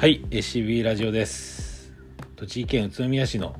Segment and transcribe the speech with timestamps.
[0.00, 1.92] はい、SCB ラジオです。
[2.34, 3.54] 栃木県宇都宮市の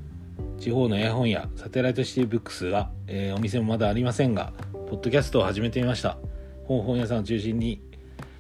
[0.59, 6.17] 地方の絵本屋サテライトシティブックスは、えーお店もまだありませんが、ポッドキャストを始めてみました。
[6.65, 7.83] 本本屋さんを中心に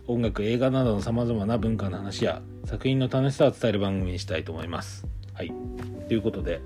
[0.06, 5.06] 音楽、映画などの様々な文化の話や作品の楽しさを伝える番組にしたいと思います。
[5.34, 5.52] はい。
[6.08, 6.62] ということで、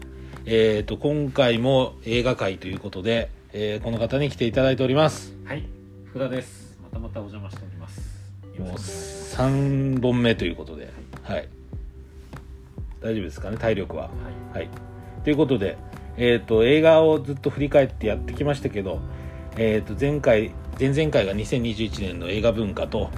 [0.46, 5.34] えっ、と、今回も映画会ということで、えーこの方に来ていただいております。
[5.46, 5.66] はい、
[6.04, 6.78] 福田です。
[6.80, 7.98] またまたお邪魔しております。
[8.56, 9.94] よもうろしくお願いします。
[9.98, 10.92] 3本目ということで、
[11.24, 11.48] はい。
[13.00, 14.04] 大丈夫ですかね、体力は。
[14.04, 14.10] は
[14.54, 14.68] い、はい。
[15.24, 15.76] ということで、
[16.16, 19.00] えっ、と、映画をずっと振り返ってやってきましたけど、
[19.56, 23.10] えっ、と、前回、前々回が2021年の映画文化と、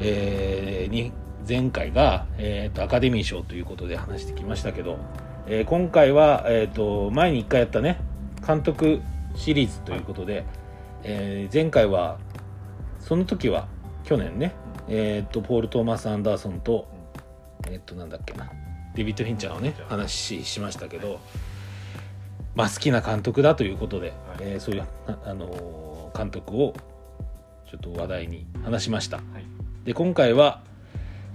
[0.00, 1.12] えーに
[1.48, 4.98] 前回が、えーとアカデミー賞ということで話してきましたけど、
[5.46, 7.98] えー今回は、えっ、と、前に1回やったね、
[8.46, 9.00] 監督
[9.34, 10.44] シリーズということで、
[11.02, 12.18] えー前回は、
[13.00, 13.68] その時は、
[14.04, 14.52] 去年ね、
[14.88, 16.86] えっ、と、ポール・トーマス・アンダーソンと、
[17.70, 18.50] えっ、と、なんだっけな、
[18.94, 21.20] デビッド・フィンチャーのね、話ししましたけど、
[22.54, 26.74] まあ、好きな監督だということで、えーそういう、ああのー監督を
[27.70, 29.18] ちょっと話題に話しました。
[29.18, 29.44] はい、
[29.84, 30.62] で今回は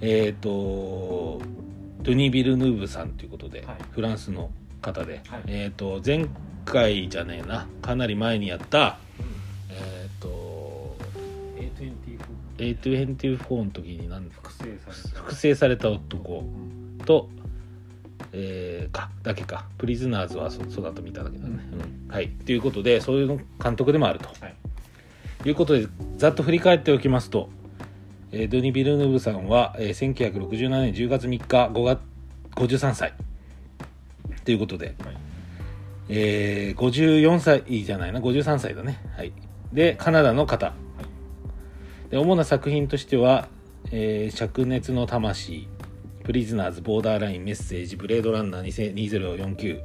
[0.02, 1.40] えっ、と
[2.02, 3.78] ドゥニ・ビルヌーブさんということで、はい。
[3.92, 4.50] フランスの
[4.82, 5.42] 方で、はい。
[5.48, 6.26] えっ、と前
[6.66, 8.98] 回じゃねえなかなり前にやった
[12.62, 14.66] A24 A24 の時に何複製。
[15.14, 16.98] 複製された男うん。
[17.04, 17.30] と、
[18.32, 19.66] えーかだけか。
[19.78, 21.60] プリズナーズはそそうだと見ただけだね、
[22.08, 22.14] うん。
[22.14, 22.30] はい。
[22.30, 24.30] ということでそういうの監督でもあると。
[24.40, 24.56] はい、
[25.42, 25.88] ということで
[26.18, 27.50] ざっと振り返っておきますと、
[28.32, 32.00] えードニ・ビルヌーブさんは、えー1967年10月3日5月
[32.56, 33.14] 53歳。
[34.46, 35.18] ということで、はい、
[36.10, 39.00] えー54歳じゃないな53歳だね。
[39.18, 39.34] はい。
[39.74, 40.74] でカナダの方
[42.12, 43.48] で主な作品としては
[43.92, 45.68] 「えー灼熱の魂」
[46.24, 49.82] 「プリズナーズ」「ボーダーライン」「メッセージ」「ブレードランナー2049」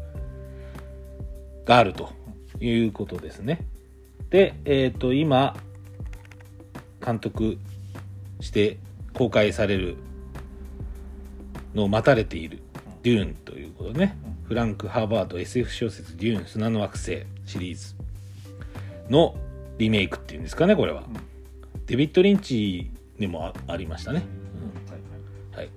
[1.64, 2.10] があると
[2.60, 3.64] いうことですね。
[4.28, 5.56] でえっ、と今
[7.04, 7.58] 監督
[8.40, 8.78] して
[9.14, 9.96] 公開される
[11.74, 12.58] のを待たれている
[13.04, 14.18] 「デューン」ということね。
[14.48, 17.94] フランク・ハーバード SF 小説「デューン砂の惑星」シリーズ
[19.10, 19.36] の
[19.78, 21.04] リメイクっていうんですかねこれは、
[21.86, 24.24] デビッド・リンチにもあありましたね、
[25.52, 25.70] はい、はい、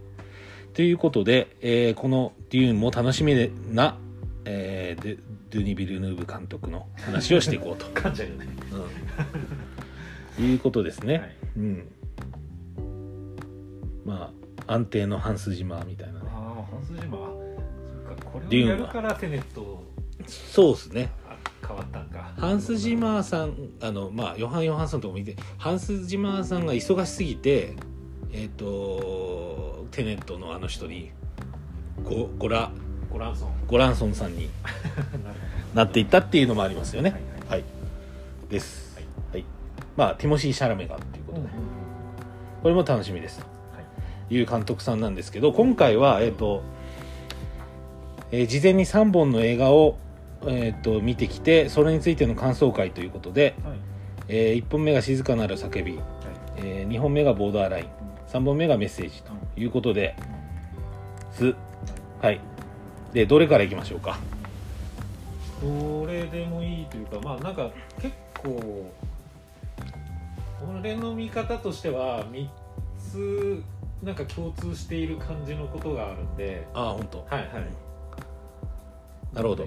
[0.74, 3.34] ということで、えーこの「デューン」も楽しみ
[3.72, 3.98] な、
[4.46, 5.18] えー、デ
[5.50, 8.48] ドゥニ・ビルヌーブ監督の話をしていこうと、噛んじゃうよね。
[10.38, 10.46] うん。
[10.46, 11.36] いうことですね、はい。
[11.58, 11.92] うん。
[14.06, 14.32] ま
[14.68, 16.30] あ安定のハンス島みたいなね。
[16.32, 17.18] ああ、ハンスジマ。
[17.18, 19.84] そっか、これをやるからテネット。
[20.28, 21.12] そうですね。
[21.19, 21.19] あ
[21.70, 22.34] 変わったんか。
[22.36, 27.76] ハンス・ジマーさんあのまあヨハン・ヨハンソンとかも見てハンス・ジマーさんが忙しすぎて
[28.34, 31.12] えっ、とテネットのあの人に
[32.04, 32.72] ゴゴラ
[33.12, 33.50] ゴランソン。
[33.68, 34.50] ゴランソンさんに
[35.76, 37.12] なっていったっていうのもありますよね。
[37.12, 37.64] はいはい、
[38.50, 38.96] です。
[38.96, 39.06] はい。
[39.34, 39.46] はい、
[39.96, 41.34] まあティモシー・シャラメがっていうこ。
[41.34, 41.50] とで、うん
[42.62, 43.40] これも楽しみです。
[43.40, 43.46] は
[43.80, 43.86] い、
[44.28, 46.62] という監督さんなんですけど今回はえっ、と、
[48.32, 49.98] えー事前に3本の映画を
[50.48, 53.78] えー、と見てきてそれについての感想会ということで、はい、
[54.30, 56.04] え1本目が「静かなる叫び」はい。
[56.58, 57.86] え2本目がボーダーライン
[58.28, 60.16] 3本目がメッセージということで
[61.32, 61.56] す。
[62.22, 62.40] はい。
[63.14, 64.18] でどれからいきましょうか？
[65.62, 67.70] どれでもいいというかまあなんか
[68.02, 68.90] 結構
[70.82, 72.48] 俺の見方としては3
[73.12, 73.64] つ
[74.04, 76.66] なんか共通している感じのことがあるんで。
[76.74, 77.18] ああ本当。
[77.20, 77.50] はいはい。
[79.34, 79.66] なるほど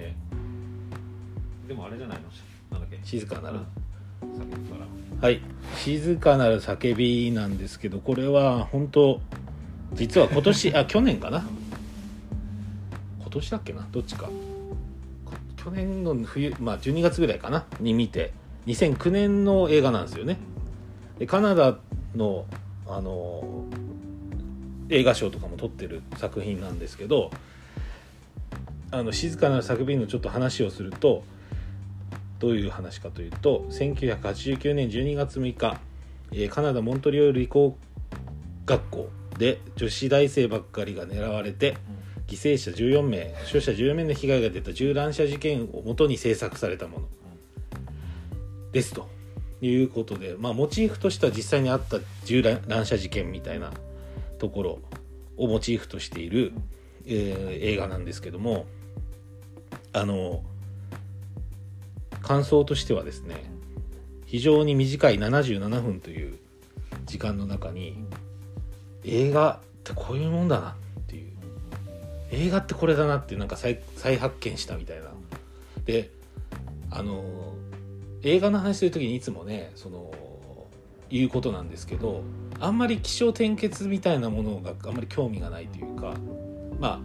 [1.63, 2.23] ででもあれじゃないの？
[2.71, 2.99] なんだっけ？
[3.03, 3.59] 静かなる。
[3.59, 3.65] か
[5.21, 5.41] らはい。
[5.77, 9.19] 静かなる叫びなんですけどこれは本当
[9.93, 11.45] 実は今年 あ去年かな？
[13.21, 13.87] 今年だっけな？
[13.91, 14.25] どっちか。
[14.25, 14.31] こ
[15.57, 17.65] 去年の冬まあ12月ぐらいかな？
[17.79, 18.31] に見て。
[18.67, 20.37] 2009年の映画なんですよね。
[21.19, 21.77] でカナダ
[22.15, 22.45] の
[22.87, 23.65] あの
[24.89, 27.31] 映画賞とかも撮ってる作品なんですけど
[28.91, 31.23] あの静かなる叫びのちょっと話をすると
[32.43, 35.79] どういう話かというと1989年12月6日、
[36.33, 37.77] えーカナダモントリオール理工
[38.65, 41.77] 学校で女子大生ばっかりが狙われて
[42.27, 47.07] 犠牲者14名負傷者14名の被害が出た銃乱射事件をもとに制作されたもの。
[48.73, 49.07] ですと
[49.61, 53.71] いうことで、まあ、モチーフとしては実際にあった銃乱射事件みたいな
[54.39, 54.79] ところ
[55.37, 56.51] をモチーフとしている、
[57.05, 58.65] えー映画なんですけども
[59.93, 60.43] あの
[62.23, 63.35] 感想としてはですね
[64.25, 66.39] 非常に短い77分という
[67.05, 68.03] 時間の中に
[69.03, 71.27] 映画ってこういうもんだなっていう
[72.31, 75.11] 映画ってこれだなってなんか再再発見したみたいな。
[75.85, 76.09] で
[76.89, 77.23] あの
[78.23, 80.11] 映画の話する時にいつもねその
[81.09, 82.23] 言うことなんですけど
[82.59, 86.15] あんまり起承転結みたいなものがあんまり興味がないというか
[86.79, 87.01] ま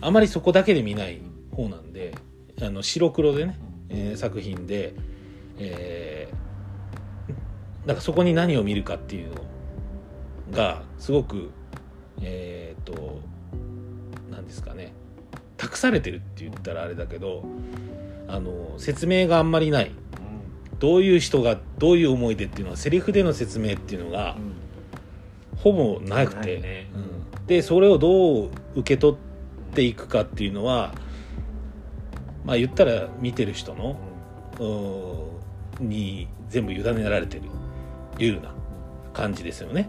[0.00, 1.20] ああまりそこだけで見ない
[1.52, 2.14] 方なんで
[2.62, 3.58] あの白黒でね、
[3.94, 4.94] えー作品で、
[5.58, 6.44] えー
[7.86, 9.34] なんかそこに何を見るかっていうの
[10.52, 11.50] がすごく
[12.22, 13.20] えっ、と
[14.30, 14.92] 何ですかね。
[15.56, 17.44] 託されてるって言ったらあれだけど
[18.26, 19.90] あの説明があんまりない。
[20.78, 24.36] どういう人がどういう思いでっていうのはセリフでの説明っていうのが
[25.56, 26.90] ほぼなくて、ね。
[26.94, 27.46] うん。
[27.46, 30.94] でそれをどう受け取っていくかっていうのは
[32.44, 33.96] まあ言ったら見てる人の
[34.60, 35.34] うん。
[35.80, 37.42] に全部委ねられてる
[38.20, 38.54] いうような
[39.12, 39.88] 感じですよね。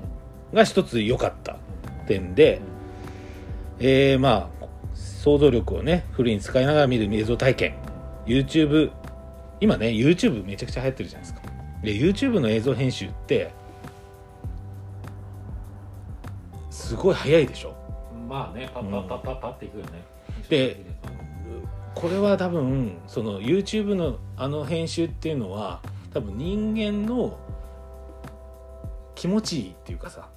[0.52, 1.58] が一つ良かった
[2.08, 2.60] 点で、
[3.78, 4.66] えー、まあ
[4.96, 7.76] 想像力をねフルに使いながら見る映像体験。
[8.26, 8.92] YouTube
[9.62, 11.48] 今ね YouTube めちゃくちゃ流行ってるじゃないですか。
[11.84, 13.52] で YouTube の映像編集って
[16.72, 17.76] すごい早いでしょ。
[18.28, 20.04] まあねパッパッパッパッパっていくよね。
[20.50, 20.84] で
[21.96, 25.82] これは多分その YouTube のあの編集っていうのは
[26.14, 27.40] 多分人間の
[29.16, 30.30] 気持ちいいっていうかさ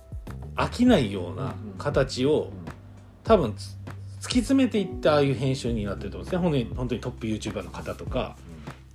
[0.55, 2.50] 飽きないような形を
[3.25, 3.76] 多分つ
[4.20, 6.75] 突き詰めていったああいう編集になってると思うんですね。
[6.75, 8.37] 本当にトップ YouTuber の方とか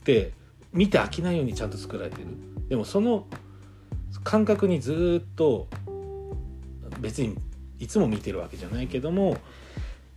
[0.04, 0.33] で
[0.74, 2.27] 見て飽きないようにちゃんと作られてる。
[2.69, 3.25] でもその
[4.24, 5.68] 感覚にずーっと
[7.00, 7.38] 別に
[7.80, 9.38] いつも見てるわけじゃないけども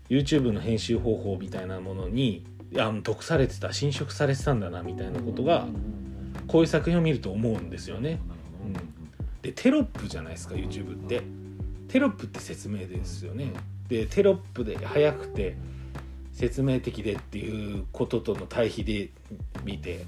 [0.08, 2.44] YouTube の編集方法みたいなものに
[2.78, 5.66] あの毒されてた侵食されてたんだなみたいなことが
[6.46, 8.20] こういう作品を見ると思うんですよね。
[8.64, 8.72] うん。
[9.42, 11.22] でテロップじゃないですか YouTube って。
[11.88, 13.52] テロップって説明ですよね。
[13.88, 15.56] でテロップで速くて
[16.32, 19.10] 説明的でっていうこととの対比で
[19.64, 20.04] 見て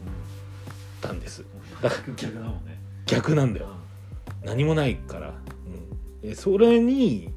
[1.01, 1.45] たんです。
[1.83, 2.79] だから逆だもんね。
[3.07, 3.69] 逆なんだよ。
[4.45, 5.35] 何もないから、
[6.23, 7.33] うん、でそれに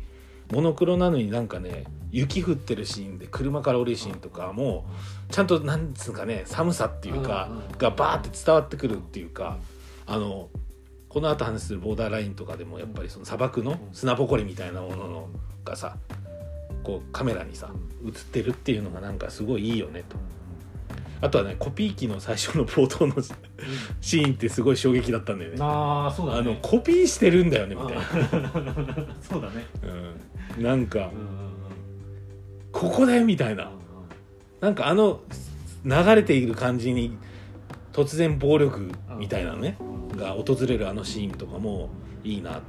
[0.52, 4.86] モノクロなのになんかね雪降ってるシーンで車から降りるシーンとかも
[5.30, 9.58] ちゃんとなんつうかね寒さっていうかがバーって伝わってくるっていうか
[10.06, 10.50] あの
[11.08, 15.30] この後話するボーダーラインとかでもやっぱりその砂漠の砂ぼこりみたいなものの
[15.64, 15.98] がさ
[16.84, 17.70] こうカメラにさ
[18.06, 20.18] 映ってるっていうのがなんかすごいいいよねと。
[21.24, 23.16] あとはねコピー機の最初の冒頭の
[24.02, 25.58] シーンってすごい衝撃だったんだよね。
[25.60, 26.40] ああそうだね。
[26.40, 28.50] あのコピーしてるんだよねみたいな、
[29.22, 29.66] そうだね。
[30.58, 31.41] うん、なんかうん
[32.72, 33.72] ここだよみたいな。
[34.60, 35.22] なんかあの
[35.84, 37.18] 流れている感じに
[37.94, 39.78] 突然暴力みたいなね
[40.16, 41.90] が訪れるあのシーンとかも
[42.24, 42.62] いいな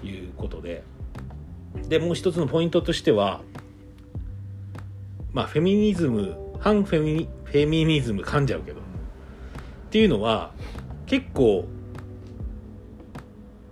[0.00, 0.84] ということで。
[1.88, 3.42] でもう一つのポイントとしては
[5.32, 8.82] まあフェミニズム反フェミフェミニズム噛んじゃうけどっ
[9.90, 10.52] ていうのは
[11.04, 11.66] 結構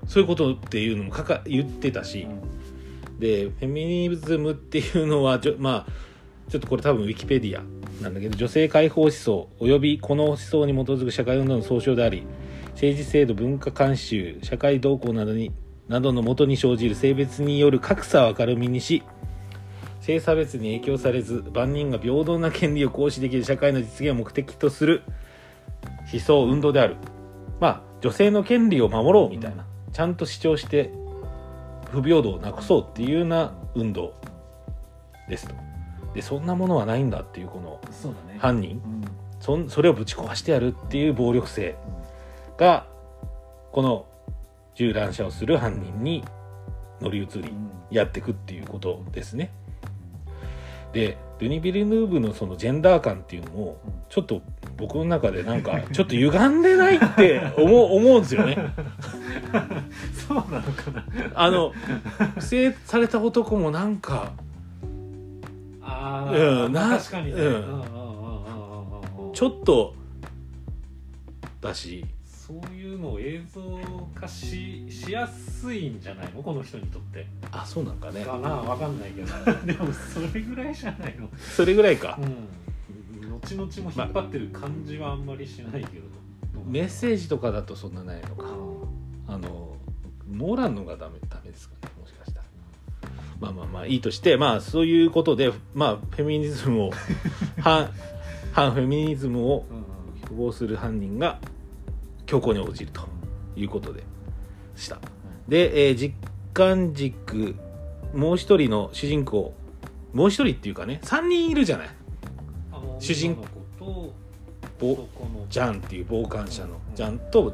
[0.06, 2.28] そういうことっていうのもかか言ってたし、
[3.18, 5.92] でフェミニズムっていうのはじょまあ
[6.50, 7.62] ちょっとこれ多分ウィキペディア
[8.02, 12.26] なんだけど女性解放思想およびこの思想に基づく社会運動の総称であり
[12.72, 15.52] 政治制度文化慣習社会動向などに
[15.88, 19.02] などのもとに生じる性別による格差を明るみにし
[20.00, 25.02] 性差別に影響されず万人が平等な権利を行使できる社会の実現を目的とする
[26.12, 26.96] 思想運動である。
[27.60, 30.90] まあ女性の権利を守ろうみたいなちゃんと主張して
[31.94, 34.14] 不平等をなくそうっていうような運動
[35.28, 35.54] ですと。
[36.14, 38.38] でそんなものはないんだっていうこのそうだね。
[38.38, 38.80] 犯人。
[38.84, 39.04] うん。
[39.40, 41.76] そんそれをぶち壊してやるっていう暴力性
[42.56, 42.86] が
[43.72, 44.06] この
[44.74, 46.24] 銃乱射をする犯人に
[47.00, 47.52] 乗り移り
[47.90, 49.50] やっていくっていうことですね。
[50.94, 53.76] でドゥニ・ビルヌーブのそのジェンダー感っていうのも
[54.08, 54.40] ちょっと
[54.76, 58.56] 僕の中でなんかちょっと歪んでないって思う 思うんですよね。
[60.26, 61.04] そうなのかな。
[61.34, 61.72] あの
[62.36, 64.32] 不正された男もなんか
[65.82, 67.42] ああうんな確かにね。
[67.42, 67.82] うん。
[69.32, 69.94] ちょっと
[71.60, 72.04] だし
[72.46, 73.62] そういうのを映像
[74.14, 76.42] 化ししやすいんじゃないの？
[76.42, 77.26] この人にとって。
[77.50, 78.22] あそうなんかね。
[78.22, 78.50] かな？
[78.50, 79.32] わかんないけど。
[79.64, 81.30] でもそれぐらいじゃないの？
[81.38, 82.18] それぐらいか。
[82.20, 83.38] うん。
[83.40, 86.04] 後々も引っ張ってる感じはあんまりしないけど、
[86.66, 88.44] メッセージとかだとそんなないのか。
[88.44, 89.34] うん。
[89.34, 89.76] あの
[90.30, 92.46] ノーランのがダメダメですかねもしかしたら。
[93.40, 96.90] まあまあまあいいとしてまあそういうことでまあフェミニズムを
[97.58, 97.90] 反
[98.52, 101.38] 反フェミニズムをうんする犯人が
[102.26, 103.02] 強行に応じると
[103.56, 104.02] いうことで
[104.76, 104.98] した。
[105.48, 106.14] で、えー実
[106.52, 107.56] 感軸
[108.14, 109.54] もう一人の主人公
[110.12, 111.88] もう一人っていうかね3人いるじゃない。
[113.00, 114.14] 主人女の子
[114.78, 115.08] と
[115.50, 116.94] ジャンっていう傍観者のうん。
[116.94, 117.52] ジャンと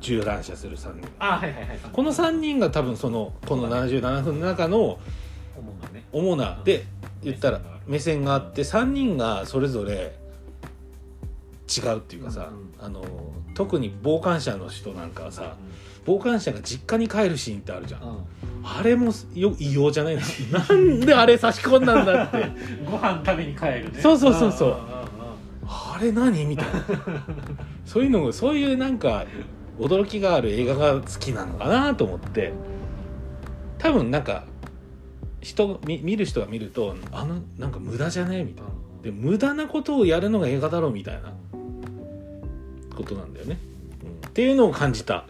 [0.00, 1.08] 銃乱射する3人。
[1.18, 1.78] あはいはいはい。
[1.92, 4.98] この3人が多分そのこの77分の中の
[5.56, 6.04] 主なね。
[6.12, 6.84] 主なで
[7.22, 10.16] 言ったら目線があって3人がそれぞれ
[11.76, 13.02] 違うっていうかさ、うんあの
[13.54, 15.56] 特に傍観者の人なんかはさ
[16.04, 18.08] 傍観者が実家に帰るシーンってあるじゃん、うん。
[18.08, 18.16] うん
[18.66, 20.16] あれもよ異様じゃない？
[20.16, 20.22] な
[20.66, 22.50] なんであれ差し込んだんだって。
[22.90, 24.00] ご飯食べに帰るね。
[24.00, 24.76] そうそうそうそう。
[25.66, 26.46] あれ何？
[26.46, 26.72] みたいな。
[27.84, 29.26] そういうのそういうなんか
[29.78, 32.52] 驚きがある映画が好きなのかなと思って。
[33.78, 34.44] 多分なんか
[35.42, 38.44] 人見見る人が見るとあのなんか無駄じゃね？
[38.44, 38.70] みたいな。
[39.02, 40.90] で無駄なことをやるのが映画だろう？
[40.92, 41.34] みたいな
[42.94, 43.58] ことなんだよね、
[44.22, 44.28] うん。
[44.28, 45.26] っていうのを感じた。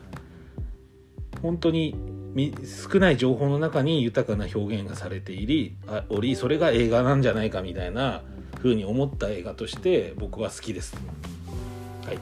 [1.42, 1.94] 本当に
[2.32, 8.22] み少ない情報の中に豊かな表現がされていりあおりそれが映画なんじゃないかみたいな
[8.56, 10.96] 風に思った映画として僕は好きです。
[12.06, 12.18] はい。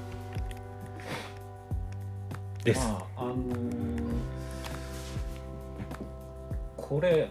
[2.64, 3.42] です、まああのー
[6.76, 7.30] これ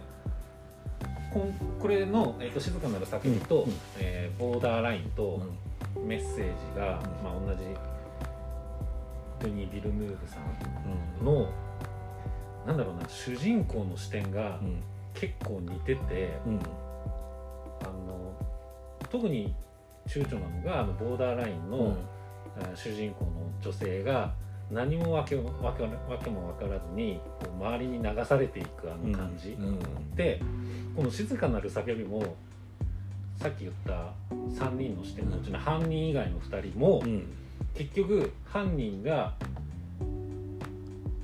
[1.32, 3.76] こんこれの、えーと「静かなる叫びと」うんうん。
[3.98, 5.62] えーボーダーライン」とうん。
[6.06, 6.42] メッセージ
[6.74, 7.60] が、まあ、同じ
[9.42, 11.50] ドゥニー・ビルヌーブさんの
[12.66, 14.82] なんだろうな主人公の視点がうん。
[15.14, 16.58] 結構似てて、うん。
[17.82, 18.34] あの
[19.10, 19.54] 特に
[20.06, 21.92] 躊躇なのがあのボーダーラインの、うん。
[21.92, 21.96] あ
[22.74, 23.30] 主人公の
[23.60, 24.32] 女性が
[24.70, 25.42] 何もわけわ
[25.76, 25.90] けわ
[26.22, 30.14] けも分からずにこう周りに流されていくあの感じ、うん。
[30.14, 30.40] で
[30.96, 32.22] この「静かなる叫び」も
[33.36, 37.26] さっき言った3人の視点のうちの犯人以外の2人も、うん
[37.74, 39.34] 結局犯人が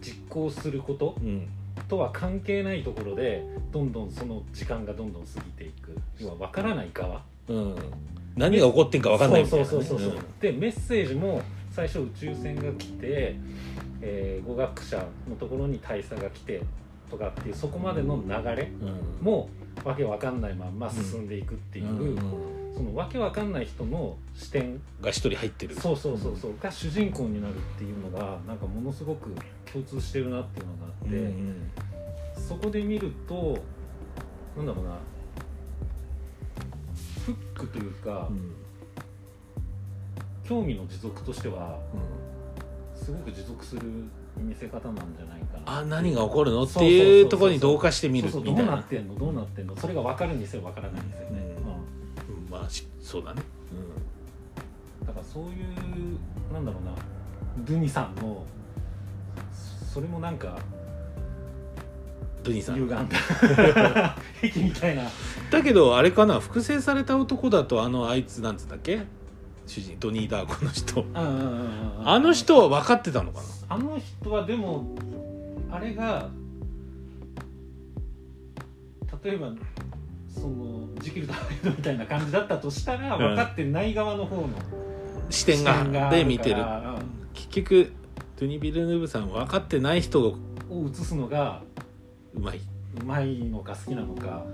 [0.00, 1.49] 実行することうん。
[1.88, 5.97] とは関係ないところでどんどんその時間がどんどん過ぎていく。
[6.19, 7.23] 要は分からない側。
[7.49, 7.76] うん。
[8.37, 13.37] 何が起こってんか分かんないみたいな、ね、そうそうそうそう、でメッセージも最初宇宙船が来て、
[14.00, 16.62] えー語学者のところに大佐が来て
[17.11, 19.25] とかっていうそこまでの流れうん。
[19.25, 19.49] も
[19.85, 25.75] わけわかんないまんま進んでいくっていう、うんそのわけわかんない人の視点が一人入ってる。
[25.75, 29.35] そうそうそうそうが主人公になるっていうのがなんかものすごく
[29.70, 31.70] 共通してるなっていうのがあって、うん
[32.37, 33.58] そこで見ると
[34.56, 34.99] なんだろうな
[37.26, 38.54] フックというか、うん。
[40.49, 41.78] 興味の持続としては
[42.94, 43.82] すごく持続する
[44.37, 45.80] 見せ方なんじゃないかな。
[45.80, 46.62] あ何が起こるの？
[46.62, 49.14] っていうところに同化してみるそうそうどうなみたいなってんの？
[49.16, 49.76] どうなってんの？
[49.76, 51.48] それが分かるにせよ分からないんですよね、
[53.08, 53.40] そうだね。
[55.00, 55.06] うん。
[55.06, 56.92] だからそういうなんだろうな。
[57.66, 58.44] ドゥニさんの
[59.94, 60.58] それもなんか
[62.44, 62.74] ドゥニさん。
[62.74, 63.16] 歪んだ。
[64.42, 65.04] 壁みたいな。
[65.50, 69.00] だけどあれかな複製された男だとあのあいつなんつったっけ？
[69.66, 71.06] 主人ドニー・ダーコの人。
[71.14, 73.46] あの人は分かってたのかな？
[73.70, 74.94] あの人はでも
[75.70, 76.28] あれが
[79.24, 79.50] 例えば
[80.38, 83.21] そのジキルとハイドみたいな感じだったとしたらうん。
[83.21, 84.49] 分かってない側の方の
[85.30, 86.57] 視点がで見てる。
[86.57, 86.99] から
[87.35, 87.92] 結局
[88.38, 90.37] ドゥニ・ビルヌーブさん分かってない人を
[90.71, 91.62] 映すのが
[92.35, 92.61] うまい。
[93.00, 94.45] うまいのか好きなのか。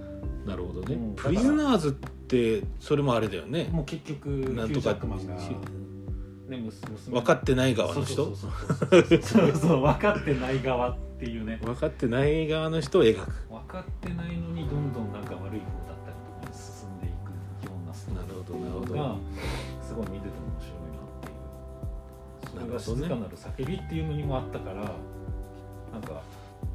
[0.46, 1.14] なるほどね、うん。
[1.14, 3.68] プリズナーズってそれもあれだよね。
[3.72, 8.14] もう結局なんとかクマンが、ね、娘分かってない側の人？
[8.36, 8.48] そ
[9.42, 11.60] うそう 分かってない側っていうね。
[11.62, 13.32] 分かってない側の人を描く。
[13.48, 15.03] 分かってないのにどんどん
[18.96, 19.16] が
[19.82, 22.80] すごい見てて面白いなっていう。
[22.80, 26.22] それが静かなる叫びっていうのにもあったからなんか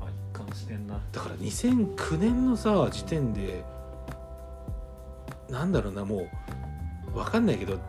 [0.01, 3.63] あ一貫してんなだから2009年のさ時点で
[5.49, 6.27] なんだろうなも
[7.07, 7.79] う分かんないけど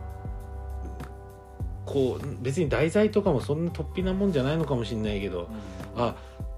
[1.85, 5.47] こう別に題材とかもそんな突飛なもんじゃないのかもしれないけど
[5.95, 6.15] あ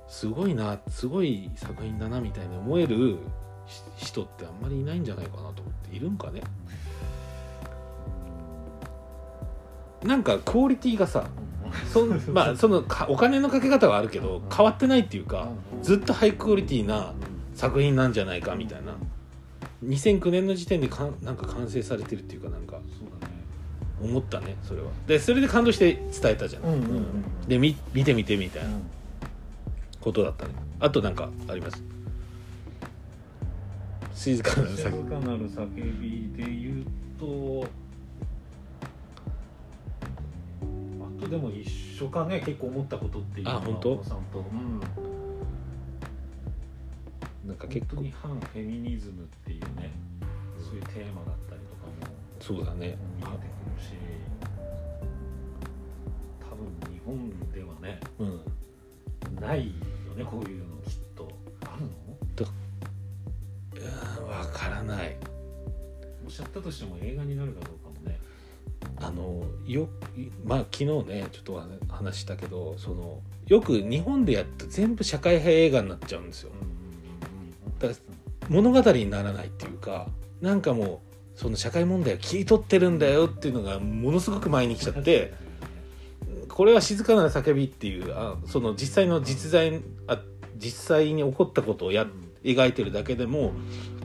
[0.07, 3.17] すごいなすごい作品だなみたいに思える
[3.67, 5.95] し人ってあんまりいないんじゃないかなと思って。
[5.95, 6.41] いるんかね？
[10.03, 11.25] なんかクオリティがさ
[11.91, 15.49] そまあそのかお金のかけ方はあるけど変わってないっていうか
[15.81, 17.13] ずっとハイクオリティな
[17.55, 18.95] 作品なんじゃないかみたいな
[19.85, 22.79] 2009年の時点でかなんか完成されてるっていうかなんか
[24.01, 27.05] 思ったねそれはでそれで感動して伝えたじゃん、うんうんうん
[27.47, 28.69] でみ見てみてみたいな
[29.99, 31.83] ことだったねあとなんかあります
[34.15, 36.85] 静かな静さかなる叫びで言う
[37.19, 37.67] と
[41.23, 44.03] とでも一緒かね結構思ったことっていうのはあ本当？
[44.03, 44.79] さんと、うん、
[47.47, 49.91] なんか結構本当に反フェミニズムっていうね
[50.59, 51.93] そういうテーマだったりとかも
[52.39, 52.97] そうだね。
[53.17, 53.37] 見えてく
[53.77, 53.93] るし
[56.41, 58.41] 多分日本ではねうん。
[59.41, 59.73] ない
[60.05, 61.27] よねこういうのきっと。
[61.65, 61.91] あるの？
[64.27, 65.17] わからない。
[66.25, 67.82] おっしゃったとしても映画になるかどうか
[69.03, 69.89] あのよ
[70.45, 76.51] まあ昨日ねちょっと話したけどそのよく日本でやって全部社会派映画になっちゃうんですよ。
[77.79, 77.99] だから
[78.47, 80.07] 物語にならないっていうか
[80.41, 81.01] なんかも
[81.35, 85.33] うその社会問題を切り取ってるんだよっていうのがものすごく前に来ちゃって
[86.47, 90.21] これは静かな叫びっていうあその実際の実在あ
[90.57, 92.07] 実際に起こったことをや
[92.43, 93.51] 描いてるだけでも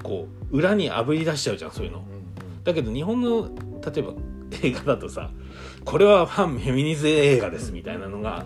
[0.02, 2.05] こう裏にあぶり出しちゃうじゃんそういうの。
[2.64, 3.50] だけど日本の
[3.85, 4.14] 例えば
[4.62, 5.31] 映画だとさ
[5.85, 8.45] これはファンフェミニズム映画ですみたいなのが、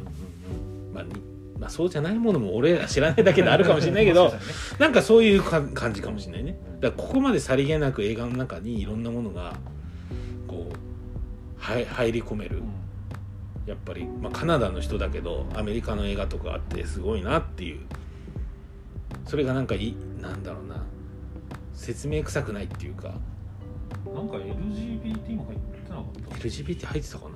[0.92, 1.10] まあに
[1.58, 4.34] まあ、そうじゃないものも俺ら知らないだけであるかもしれないけど
[4.80, 6.58] なんかそういうか感じかもしれないね。
[6.80, 9.54] だからここまでさりげなく映画の中にいろんなものが
[10.48, 10.76] こう
[11.56, 12.62] はい入り込める。
[13.64, 17.80] やっぱり、まあ、カナダの人だけどアメリカの映画とかあってすごいなっていう。
[19.24, 20.82] それがなんかいなんだろうな。
[21.74, 23.14] 説明臭くないっていうか。
[24.12, 26.36] なんか LGBT も入ってなかった。
[26.36, 27.30] LGBT 入ってたかな？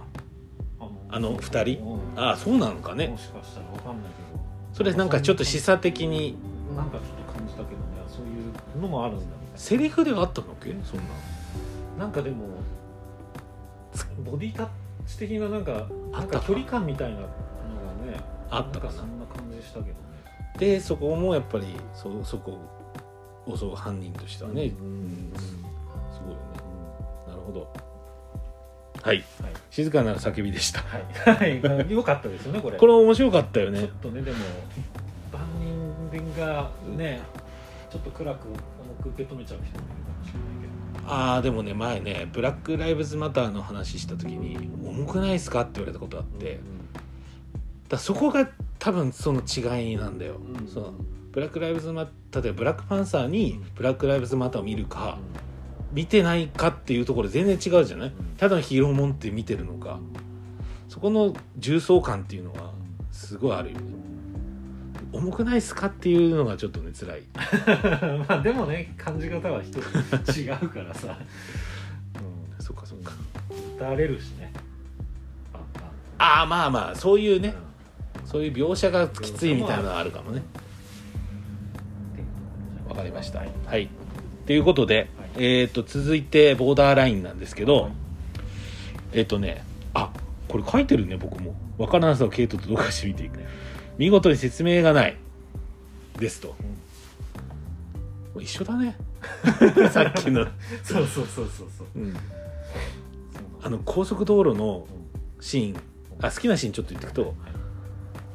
[0.78, 1.82] あのあの二人？
[1.82, 2.20] うん。
[2.20, 3.08] ああそうなのかね。
[3.08, 4.44] もしかしたらわかんないけど。
[4.72, 6.36] それなんかちょっと示唆的に。
[6.76, 7.76] なんかちょっと感じたけどね。
[8.08, 10.70] そういうのもあるんだみたいセリフではあったのっけ？
[10.84, 11.04] そんな。
[11.98, 12.46] ななんかでも
[14.24, 14.68] ボディタッ
[15.06, 16.20] チ的ななんかあったか。
[16.20, 17.28] なんか距離感みたいなのが
[18.04, 18.20] ね
[18.50, 18.92] あったかな。
[18.92, 19.94] そんな感じしたけどね。
[20.58, 22.58] でそこもやっぱりそそこ
[23.46, 24.86] を襲う犯人としてはね、うん。
[24.86, 25.32] うん。
[25.36, 26.42] すごいよね。
[27.28, 27.72] なるほど
[29.06, 29.24] はい。
[29.40, 29.52] はい。
[29.70, 30.80] 静かなる叫びでした。
[30.80, 32.76] はい、はい、よかったですよねこれ。
[32.76, 33.80] これ面白かったよね。
[33.80, 34.38] ちょっとねでも
[35.32, 35.42] 万
[36.10, 37.20] 人がね
[37.88, 38.56] ちょっと暗く重
[39.02, 41.12] く受け止めちゃう人もいるかもしれないけど。
[41.12, 46.58] ああでもね前ねブラック・ライブズ・マターの話した時に「重くないですか?」って言われたことあって、
[47.88, 48.50] だそこが
[48.80, 50.66] 多分その違いなんだよ、うん。
[50.66, 50.94] その
[51.30, 55.18] ブラック・ライブズ・マ例えばブラックパンサーにブラック・ライブズ・マターを見るか、
[55.96, 59.98] 見てないかっていうところ全然違うじゃない、ただのヒーローもんって見てるのか。
[60.90, 62.74] そこの重層感っていうのは
[63.10, 63.86] すごいあるよね。
[65.10, 67.22] 重くないっすかっていうのがちょっとね辛い。
[68.28, 69.80] まあでもね感じ方は一
[70.22, 71.18] つ違うからさ、
[72.58, 73.12] うそっかそっか。
[73.12, 74.52] ん、打たれるしね。
[76.18, 77.54] ああまあまあそういうね。
[78.20, 78.26] うん。
[78.28, 80.42] そういう描写がきついみたいなのはあるかもね。
[82.86, 83.38] わかりました。
[83.38, 83.50] はい。
[83.64, 83.88] はい
[84.46, 87.92] ということで、はいえっ、と続いてボーダーラインなんですけど、はい。
[89.12, 90.10] えっ、とねあ
[90.48, 91.54] これ書いてるね僕も。
[91.78, 93.40] わからなさをケイトと同化してみていく。
[93.98, 95.16] 見事に説明がない。
[96.18, 96.54] ですと、
[98.40, 98.96] 一緒だね。
[99.92, 100.46] さっきの、
[100.82, 101.98] そうそうそうそうそう。
[101.98, 102.16] うん、
[103.62, 105.06] あの高速道路のうん。
[105.42, 105.76] シーン。
[106.22, 107.34] あ好きなシーンちょっと言ってくと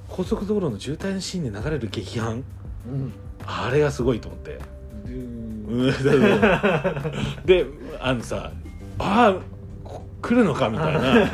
[0.08, 2.44] 高速道路の渋滞のシーンで流れる劇伴
[2.88, 3.14] うん。
[3.44, 4.60] あれがすごいと思って
[5.72, 6.22] うんそうそう
[7.46, 7.66] で
[8.00, 8.52] あのさ
[9.00, 9.36] ああ
[9.84, 11.28] こ来るのかみたいな。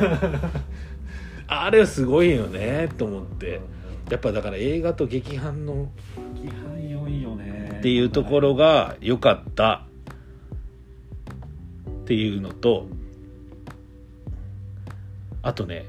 [1.50, 3.60] あれはすごいよねと思って。
[4.10, 5.88] やっぱだから映画と劇伴の
[6.36, 7.76] 規範良いよね。
[7.78, 9.84] っていうところが良かった。
[11.86, 12.86] っていうのと
[15.42, 15.84] あとね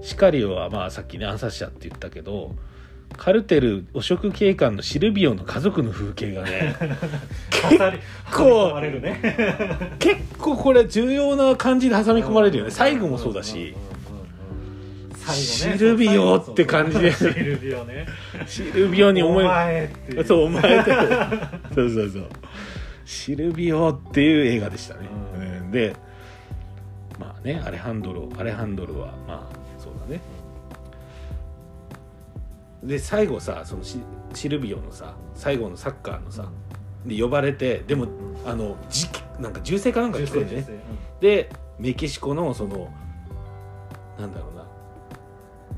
[0.00, 2.54] シカリオはまあさっきね暗殺者って言ったけど
[3.16, 6.74] カルテル汚職警官のシルビオの家族の風景がね。
[7.62, 7.98] 刺さり
[8.30, 9.20] 構ね。
[9.98, 12.70] 結構これ重要な感じで挟み込まれるよね。
[12.70, 13.54] 最後もそうだし。
[13.54, 13.74] ね。
[15.32, 17.12] シルビオって感じで。
[17.12, 18.06] シルビオね
[18.46, 20.90] シルビオに思いお前っていうそうお前って
[21.74, 22.26] そうそうそう
[23.04, 25.96] シルビオっていう映画でしたね、うんうんで
[27.18, 29.61] まあねアレハンドロアレハンドロはまあ
[32.82, 34.00] で最後さそのシ
[34.34, 36.50] シルビオのさ最後のサッカーのさ
[37.06, 38.06] で呼ばれてでも
[38.44, 39.06] あのじ
[39.38, 40.66] なんか銃声かなんか聞こえてね。
[41.20, 42.92] でメキシコのその
[44.18, 44.66] なんだろうな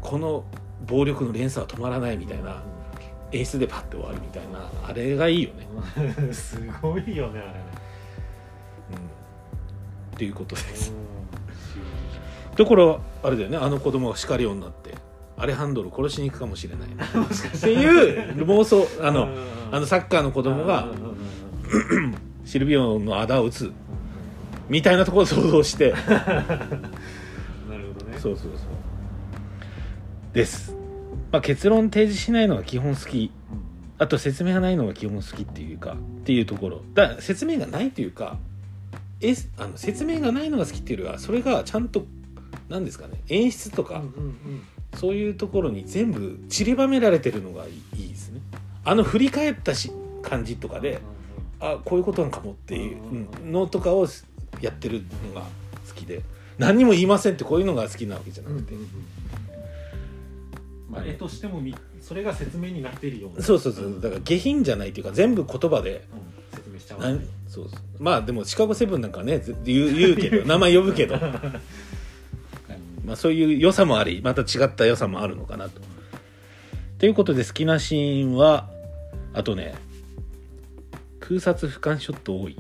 [0.00, 0.44] この
[0.86, 2.62] 暴力の連鎖は止まらないみたいな
[3.32, 5.66] 演出でパッて終わるみたいなあれがいいよね、
[6.18, 7.64] う んすごいよねあれね。
[8.90, 10.92] うん、っていうことです。
[10.92, 14.94] うだからあれだよねあの子供が叱り女になって
[15.36, 16.88] アレハンドロ殺しに行くかもしれない。
[16.88, 18.86] っていう妄想。
[19.00, 19.54] あのうん。
[19.72, 23.72] あのサッカーの子供がうんうんうん シルビオのあだを打つ。
[24.68, 25.90] みたいなところを想像して。
[25.90, 28.18] う んなるほどね。
[28.18, 28.50] そうそうそう。
[30.32, 30.74] です、
[31.30, 33.30] まあ、結論提示しないのが基本好き。
[33.98, 36.82] あと説明がないのが基本好きっていうかっていうところ。
[36.94, 38.38] だ説明がないっていうか
[39.20, 42.04] えあの説明がないのが好きっていうよりはそれがちゃんと
[42.68, 44.62] 何ですかね演出とか、うんうん
[44.96, 48.40] そういうところに全部散りばめられてるのがいいですね。
[48.84, 49.90] あの振り返ったし
[50.22, 51.00] 感じとかで
[51.60, 52.98] あこういうことなんかもっていう
[53.42, 54.06] うんのとかを
[54.60, 55.46] やってるのが
[55.88, 56.22] 好きで
[56.58, 58.74] 何にも言いませんってこういうのが好きなわけじゃなくて、
[60.88, 63.42] まあ絵としてもみそれが説明になっているような。
[63.42, 66.34] そうそうそうだから下品じゃないっていうか全部言葉でうん。
[66.54, 67.20] 説明しちゃう。
[67.48, 67.80] そうそう。
[67.98, 71.16] まあでもシカゴセブンなんかねず言う言うけど 名前呼ぶけど、
[73.04, 75.80] まあ、そういう良さもありまた違った良さもあるのかなと。
[76.98, 78.70] ということで好きなシーンは
[79.34, 79.74] あとね
[81.20, 82.56] 空撮俯瞰ショット多い。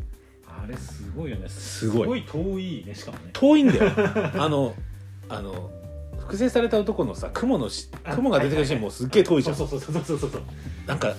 [0.46, 1.48] あれすごいよね。
[1.48, 2.22] すごい。
[2.22, 3.30] 遠いねしかもね。
[3.32, 3.92] 遠いんだよ。
[4.36, 4.74] あの
[5.28, 5.70] あの
[6.18, 9.56] 複製された男のさ雲のし雲が出てくるシーンもすっげえ遠いじゃん。
[9.56, 10.42] そうそうそうそうそうそう
[10.86, 11.14] なんか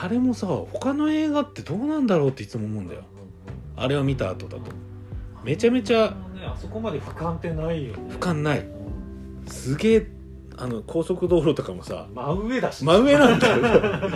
[0.00, 3.02] あれもさ他の映画ってどうなんだろうっていつも思うんだよ。
[3.76, 4.62] あれを見た後だと。
[5.44, 6.16] めちゃめちゃね
[6.54, 8.14] あそこまで俯瞰ってないよね。
[8.14, 8.60] 俯瞰ない。
[8.60, 8.78] うん
[9.46, 10.06] すげえ
[10.58, 12.84] あの高速道路とかもさ真上だし。
[12.84, 13.56] 真上なんだよ。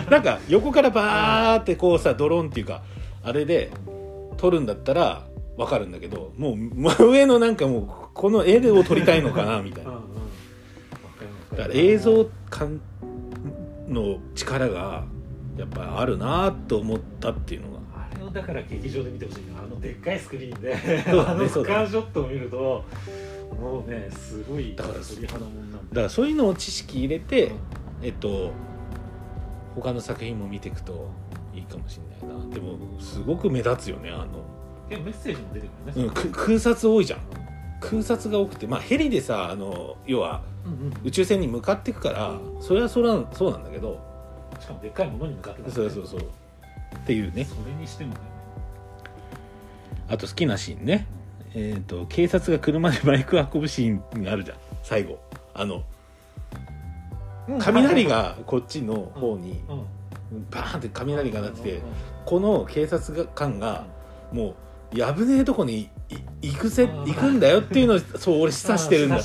[0.09, 2.83] なんか横からバーってこうさドローンっていうか
[3.23, 3.71] あれで
[4.37, 5.25] 撮るんだったら
[5.57, 9.91] わかるんだけどもう真上のなんかもうこの絵を撮りたいのかなみたいな。
[9.91, 10.03] うん
[11.55, 12.81] だから映像感
[13.87, 15.03] の力が
[15.55, 17.72] やっぱあるなと思ったっていうの
[18.33, 20.75] だから劇場で見てほしいなあのでっかいスクリーンで
[21.07, 21.85] あの俯そうだね。
[21.85, 22.83] 瞰ショットを見ると
[23.59, 25.95] もうねすごいだから鳥肌もんなんだ。
[25.95, 27.51] からそういうのを知識入れて
[28.01, 28.51] えっと
[29.75, 31.11] 他の作品も見ていくと
[31.53, 32.53] いいかもしれないな。
[32.53, 34.43] でもすごく目立つよねあの。
[34.89, 37.19] メッセージも出てくるねうん、く空撮多いじゃん。
[37.79, 38.67] 空撮が多くて。
[38.67, 40.93] まあヘリでさあの要はうんうん。
[41.03, 44.11] 宇宙船に向かっていくからそれはそれはそうなんだけど。
[44.59, 46.21] しかもでっかいものに向かってたそうそうそう
[47.03, 47.45] っていうね。
[47.45, 48.31] それにしてもだよね。
[50.09, 51.05] あと好きなシーンね。
[51.53, 54.57] えっ、と警察が車でバイク運ぶシーンがあるじゃん。
[54.81, 55.19] 最後。
[55.53, 55.83] あの
[57.59, 59.61] 雷がこっちの方に
[60.49, 61.81] バーンって雷が鳴ってて
[62.25, 63.85] この警察官が
[64.31, 64.55] も
[64.93, 65.89] うやぶねえとこにい
[66.41, 69.19] 行くせ行くんだよっていうのをそう俺示唆してるんだ。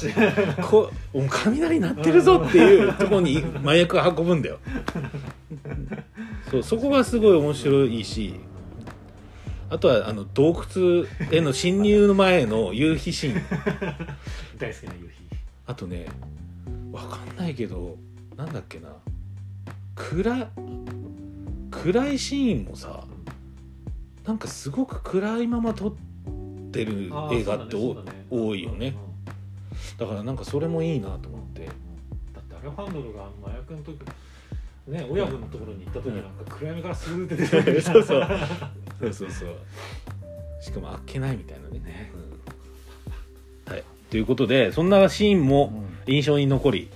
[0.65, 4.59] こう雷鳴ってるぞっていうところに麻薬を運ぶんだよ。
[6.51, 8.41] そうそこがすごい面白いし
[9.71, 13.43] あとはあの洞窟への侵入の前の夕日シーン。
[14.59, 15.37] 大好きな夕日。
[15.67, 16.07] あとね
[16.93, 17.97] わかんないけど
[18.37, 18.91] なんだっけな。
[19.95, 20.51] 暗
[21.71, 23.05] 暗いシーンもさ
[24.25, 26.08] なんかすごく暗いまま撮って
[26.85, 28.27] るあー映画ってね。
[28.31, 28.95] 多いよね。
[29.99, 31.67] だからなんかそれもいいなと思って。
[31.67, 31.73] だ
[32.41, 33.99] ってアレハンドルが麻薬の時
[34.87, 38.27] ね親分のところに行った時なんか暗闇からスーって出てくるそうそう。
[39.01, 39.55] そうそうそう。
[40.61, 41.79] しかもあっけないみたいなね。
[41.79, 42.13] ね。
[43.67, 43.73] うん。
[43.73, 43.85] はい。
[44.11, 46.89] ということでそんなシーンも印象に残り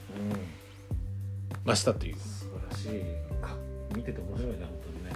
[1.64, 2.16] ましたという。
[2.16, 3.02] 素晴らしい。
[3.40, 3.56] か
[3.94, 5.12] 見てて面白いね本当にね。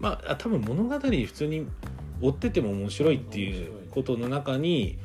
[0.00, 1.66] まああ多分物語普通に
[2.20, 4.98] 追ってても面白いっていうことの中に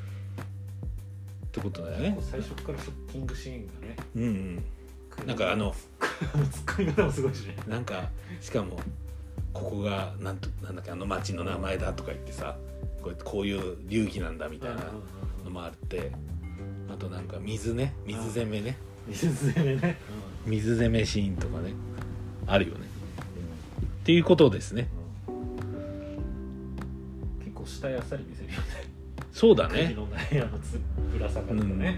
[1.47, 2.17] ってことだよね。
[2.21, 5.27] 最初からショッキングシーンがねうんうん。
[5.27, 5.73] なんかあの
[6.33, 7.55] あのツッコミ方もすごいしね。
[7.67, 8.79] なんかしかも
[9.53, 12.55] ここがなんとなんだっけあの町の名前だとか言ってさ
[13.01, 14.77] こうこういう流儀なんだみたいな
[15.43, 16.11] のもあって
[16.91, 17.93] あとなんか水ね。
[18.05, 18.77] 水攻めね。
[19.07, 19.97] 水攻めね。
[20.45, 21.73] 水攻めシーンとかね。
[22.47, 22.87] あるよね。
[24.01, 24.89] っていうことですね
[27.69, 28.65] 下やさり見せるよね。
[29.31, 29.93] そうだね。
[29.95, 30.79] 首のないあのつ
[31.13, 31.91] ぶら下がうんうん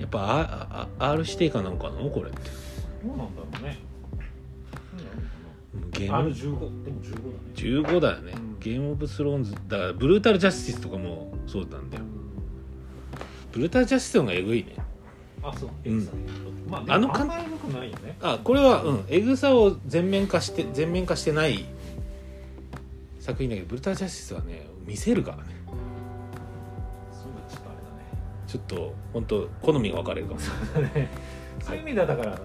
[0.00, 2.40] やっぱああ R 指定かなんかなのこれって。
[3.04, 3.78] どうなんだろうね。
[5.92, 7.42] ゲーム？R15 でも15だね。
[7.54, 8.58] 15だよね、うん。
[8.60, 12.04] ゲームオブスローンズだからブルータルジャスティスとかもそうなんだよ。
[13.52, 14.76] ブルータルジャスティスの方がえぐいね。
[15.42, 15.70] あそう。
[15.84, 16.70] うんエグさうと。
[16.70, 18.16] まあであのかもあんまり良くないよね。
[18.20, 19.04] あこれはうん。
[19.08, 21.64] エグさを全面化して全面化してない
[23.24, 25.44] 作品だけどブルータルジャスティスはね見せるからね。
[28.46, 32.38] ちょっと本当好みが分かれるかもそういう意味ではだから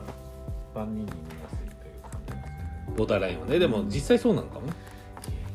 [0.74, 1.12] 万人に見や
[1.50, 3.60] すいという感じなんですけどボーダーラインはね。
[3.60, 4.74] でも実際そうなのかもね。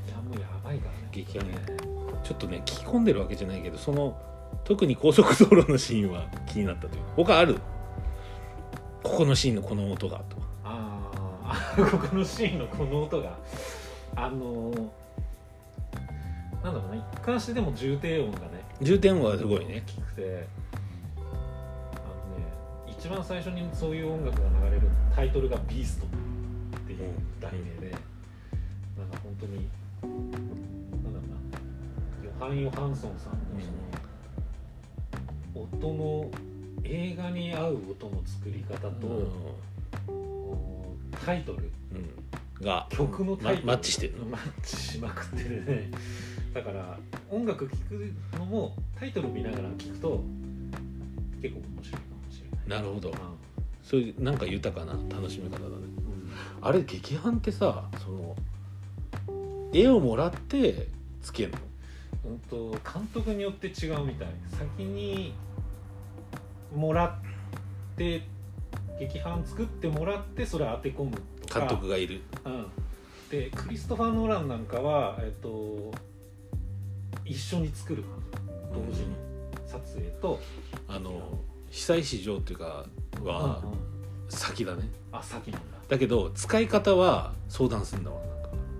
[0.04, 1.08] 劇団もやばいからね。
[1.10, 1.54] 劇団ね
[2.22, 4.16] ちょっとね聞き込んでるわけじゃないけどその
[4.62, 7.02] 特に高速道路のシーンは気になったという。
[7.16, 7.56] 他ある？
[9.02, 10.42] ここのシーンのこの音がとか。
[10.64, 11.10] あ
[11.44, 13.38] あ ここのシーンのこの音が。
[14.14, 14.88] あのー
[16.64, 19.84] なんだろうね一貫してでも重低音がね重点はすごいね。
[19.86, 20.48] 大きくて
[21.16, 22.44] あのね
[22.88, 26.06] 一番最初にそういう音楽が流れるタイトルが「ビースト」
[27.40, 27.90] 題名で、
[28.96, 29.68] なんか本当に
[30.02, 31.28] なんだろう
[32.22, 33.38] なヨハン・ヨハンソンさんの
[35.52, 36.30] その、音の
[36.84, 39.06] 映画に合う音の作り方と、
[40.08, 42.64] おタイトルうん。
[42.64, 44.24] が曲のタイトル、まマッチしてるの。
[44.26, 45.90] マッチしまくってるね
[46.54, 46.98] だから
[47.30, 50.22] 音楽聴くのもタイトル見ながら聴くと
[51.42, 52.80] 結構面白いかもしれない。
[52.82, 53.10] なるほど。
[53.10, 53.12] う
[53.82, 55.74] そういうなんか豊かな楽しみ方だね。
[55.76, 56.32] ん。
[56.62, 58.36] あれ劇伴ってさその
[59.72, 60.86] 絵をもらって
[61.20, 61.52] つける
[62.24, 62.30] の？
[62.30, 64.28] うんと監督によって違うみたい。
[64.50, 65.34] 先に
[66.74, 68.22] もらって
[68.98, 71.10] 劇伴作ってもらってそれ当て込む
[71.42, 71.60] とか。
[71.60, 72.22] 監督がいる。
[72.44, 72.66] うん、
[73.28, 75.92] でクリストファー・ノーランなんかは、えっと、
[77.24, 78.90] 一緒に作る感じ。
[78.90, 79.16] 同時に。
[79.66, 80.40] 撮影と、
[80.88, 81.38] あの
[81.70, 82.86] 久石譲っていうか
[83.22, 83.62] は
[84.28, 84.88] 先だね。
[85.10, 85.78] あ先なんだ。
[85.88, 88.18] だけど使い方は相談するんだわ。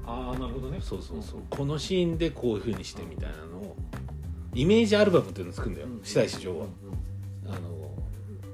[0.06, 0.78] ああなるほどね。
[0.80, 3.76] そうそうそう、んこのシーンでこういうふうにしてみたいなのを
[4.54, 5.88] イメージアルバムっていうのを作るんだよ。
[5.88, 6.66] うん久石譲は。
[7.44, 7.52] うん。
[7.52, 7.74] あの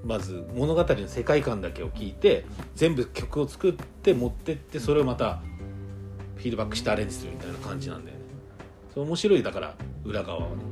[0.04, 5.42] まず物語の世界観だけを聞いて全部曲を作って持ってってそれをまた
[6.36, 8.19] フィードバックしてアレンジするみたいな感じなんだよね
[8.94, 9.74] そう面白いだから
[10.04, 10.62] 裏側はね。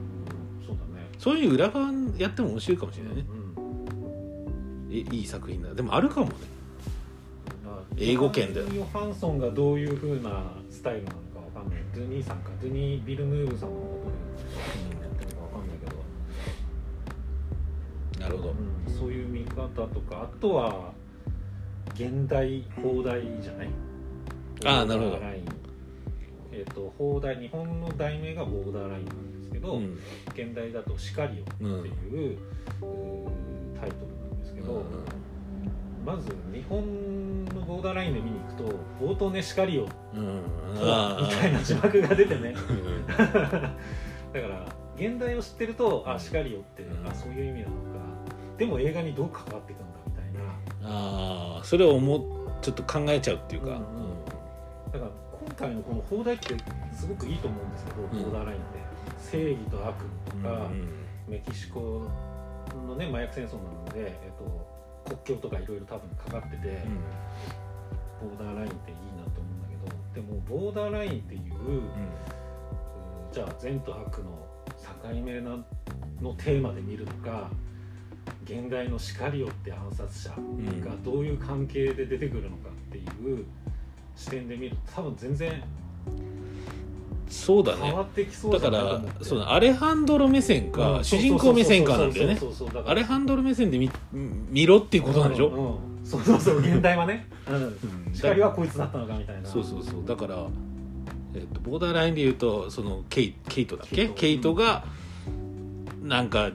[0.60, 1.06] うんそうだね。
[1.18, 3.24] そういう裏側やっても面白いかもしれないね。
[3.28, 3.38] うん
[4.90, 5.74] えいい作品だ。
[5.74, 6.32] でもあるかもね。
[7.64, 11.82] まあ英語圏でヨハンソンがどういうふうなスタイルなのかわかんない。
[11.94, 12.50] ドゥニーさんか。
[12.62, 15.86] ドゥニー・ビルヌーブさんのことでやってるのかわかんないけ
[18.18, 18.20] ど。
[18.24, 18.54] なるほど。
[18.88, 20.92] うん、そういう見方とかあとは
[21.94, 23.68] 現代放題じゃない？
[24.64, 25.18] あーなるほど
[26.52, 29.98] えっ、と放題日本の題名がボーダーラインなんですけど、うん。
[30.34, 32.38] 現代だと「シカリオ」っていう,、
[32.82, 34.82] うータイトルなんですけど、
[36.04, 38.64] まず日本のボーダーラインで見に行くと
[39.00, 39.82] 冒頭ね「シカリオ」
[40.14, 42.54] みたいな字幕が出てね。
[42.70, 43.06] うん。
[43.12, 43.74] だか
[44.32, 47.06] ら現代を知ってるとあシカリオって、うん。
[47.06, 47.78] あそういう意味なのか。
[48.56, 50.40] でも映画にどう関わっていくんだみたいな。
[50.90, 52.22] ああそれを思う
[52.60, 53.80] ちょっと考えちゃうっていうか、うんうん。
[54.92, 56.54] だから今回のこの放題って
[56.92, 58.10] すごくいいと思うんですけど、ん。
[58.10, 58.78] ボーダーラインって。
[59.18, 59.94] 正義と悪
[60.34, 60.88] うんとか、うん。
[61.28, 62.08] メキシコ
[62.86, 66.82] のね麻薬戦争なので、えっと、国境とかいろいろ多分かかってて、
[68.20, 71.82] ボーダーラインっていいなと思うんだけどでもボーダーラインっていう、うん。
[73.32, 74.48] じゃあ善と悪の
[75.02, 75.50] 境目な
[76.20, 77.50] のテーマで見るのか
[78.44, 80.36] 現代のシカリオって暗殺者が
[81.04, 83.44] どういう関係で出てくるのかっていう
[84.18, 85.62] 視点で見ると多分全然
[87.28, 92.38] そうだね変わってきそうだからそうだアレハンドロ目線か、うん主人公目線かなんだよね。
[92.86, 93.90] アレハンドロ目線で見
[94.50, 100.46] 見ろっていうことなんでしょ、うんうんそうそうそう現代はね、うん、うんシカリはこいつだったのかみたいなそうそうそうだから、
[101.34, 104.84] えっとボーダーラインで言うとそのケイケイトだっけケイトが
[106.02, 106.50] なんか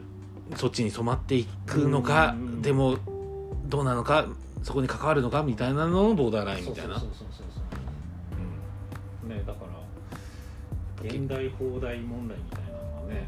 [0.56, 2.98] そっちに染まっていくのか、でも
[3.68, 4.26] どうなのか
[4.64, 7.43] そこに関わるのかみたいなののボーダーラインみたいなそうそうそうそう
[9.24, 9.66] ねだか
[11.02, 13.28] ら現代放題問題みたいなのはね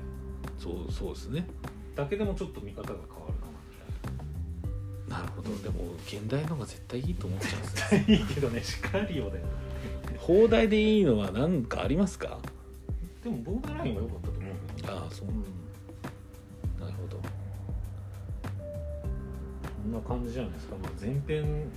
[0.58, 1.46] そうそうですね。
[1.96, 3.48] だけでもちょっと見方が変わるか
[5.10, 5.50] ななるほど。
[5.58, 8.00] でも現代の方が絶対いいと思っちゃうんですよ。
[8.00, 9.52] みたいないいけどねシカリオだよね。
[10.18, 12.40] 放題でいいのは何かありますか？
[13.24, 14.44] でもボーダーラインは良かったと思う
[14.76, 15.00] けどね。
[15.00, 15.28] ああそう。
[15.28, 15.44] うん。
[16.80, 17.18] なるほど。
[17.18, 17.24] こ
[19.90, 21.70] んな感じじゃないですか、まあ、前編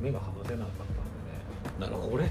[0.00, 0.95] 目が離せなかった
[1.78, 2.08] なるほど。
[2.12, 2.28] これっ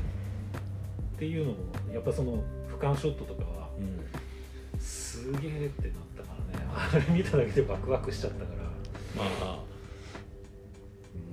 [1.18, 1.58] ていうのも
[1.94, 6.66] やっぱその俯瞰ショットとかはうんすげえってなったからね。
[6.74, 9.24] あれ見ただけでワクワクしちゃったから。
[9.24, 9.60] まあ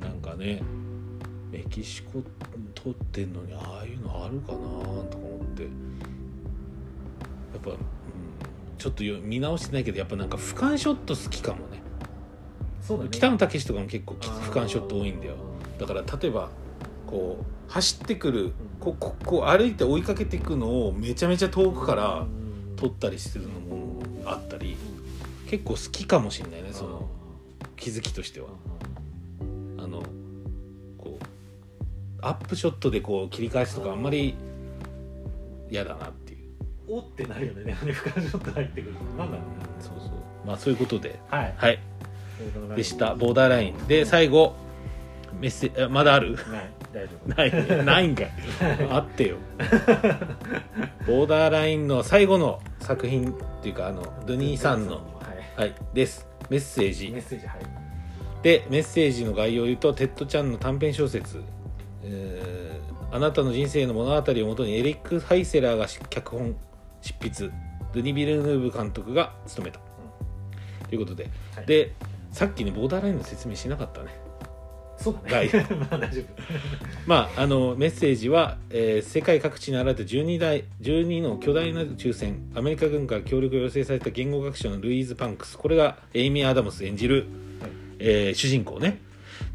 [0.07, 0.62] なんかね
[1.51, 2.22] メキシコ
[2.75, 5.62] 撮ってんのにああいうのあるかなとか思って。
[5.64, 5.68] や
[7.59, 7.77] っぱ、うん、
[8.79, 11.83] ちょっとよ見直してないけどやっぱなんか俯瞰ショット好きかもね。
[12.81, 13.11] そうだね。
[13.12, 15.35] 北野武とかも結構俯瞰ショット多いんだよ。
[15.79, 16.48] だから例えば
[17.07, 22.76] こう走ってくるんこここう歩いて追いかけていくのをめちゃめちゃ遠くからうん。
[22.76, 24.76] 撮ったりするのもあったり
[25.48, 27.08] 結構好きかもしれないねその
[27.76, 28.48] 気づきとしては。
[29.78, 30.02] あの
[30.98, 31.24] こう
[32.20, 34.35] アップショットでこう切り返すとかあんまり
[35.70, 36.50] 嫌だなっていう。
[36.88, 39.04] おってなるよねね俯瞰ショット入ってくると。
[39.16, 39.66] なんだろうね。
[39.80, 40.11] そうそう。
[40.46, 41.20] まあそういうことで。
[41.30, 41.54] はい。
[41.56, 41.78] はい。
[42.76, 43.14] でした。
[43.14, 43.76] ボーダーライン。
[43.87, 44.54] で最後
[45.40, 46.37] メッセあまだある。
[46.50, 47.28] ない大丈夫。
[47.35, 48.31] ないないんかい。
[48.90, 49.37] あってよ。
[51.07, 55.02] ボーダーラインの最後の作品っていうかあのドゥニーさんのは
[55.57, 56.26] はいです。
[56.50, 57.09] メッセージ。
[57.09, 57.59] いメッセージはい。
[58.42, 61.40] でメッセージの概要を言うとテッド・チャンの短編小説
[62.02, 62.83] 「えー
[63.14, 66.57] あなたの人生の物語」をもとにエリック・ハイセラーが脚本
[67.00, 67.50] 執筆。
[67.92, 69.78] ドゥニ・ビルヌーブ監督が務めた、
[70.88, 71.66] ということで、はい。
[71.66, 71.92] で
[72.31, 74.21] さっきねボーダーラインの説明しなかったね
[75.02, 75.52] そうだはい。
[75.52, 76.24] ね まあ大丈夫。
[77.06, 85.58] まあ、あのメッセージは、えー世界各地に現れた12台12の巨大な宇宙船アメリカ軍から協力を要請された言語学者のルイーズ・バンクス。
[85.58, 87.26] これがエイミー・アダムス演じる、
[87.60, 87.70] はい。
[87.98, 89.00] えー主人公ね。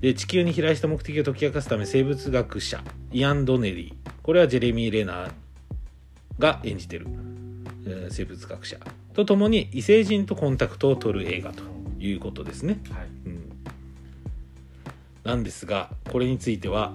[0.02, 4.12] で地球に飛来した目的を解き明かすため生物学者イアン・ドネリー。
[4.22, 5.32] これはジェレミー・レナー
[6.40, 7.08] が演じてる、
[7.86, 8.78] えー生物学者。
[9.14, 11.64] とともに異星人とコンタクトを取る映画と
[12.00, 13.08] いうことですね、はい。
[13.26, 13.47] うん、
[15.28, 16.94] なんですがこれについてははい。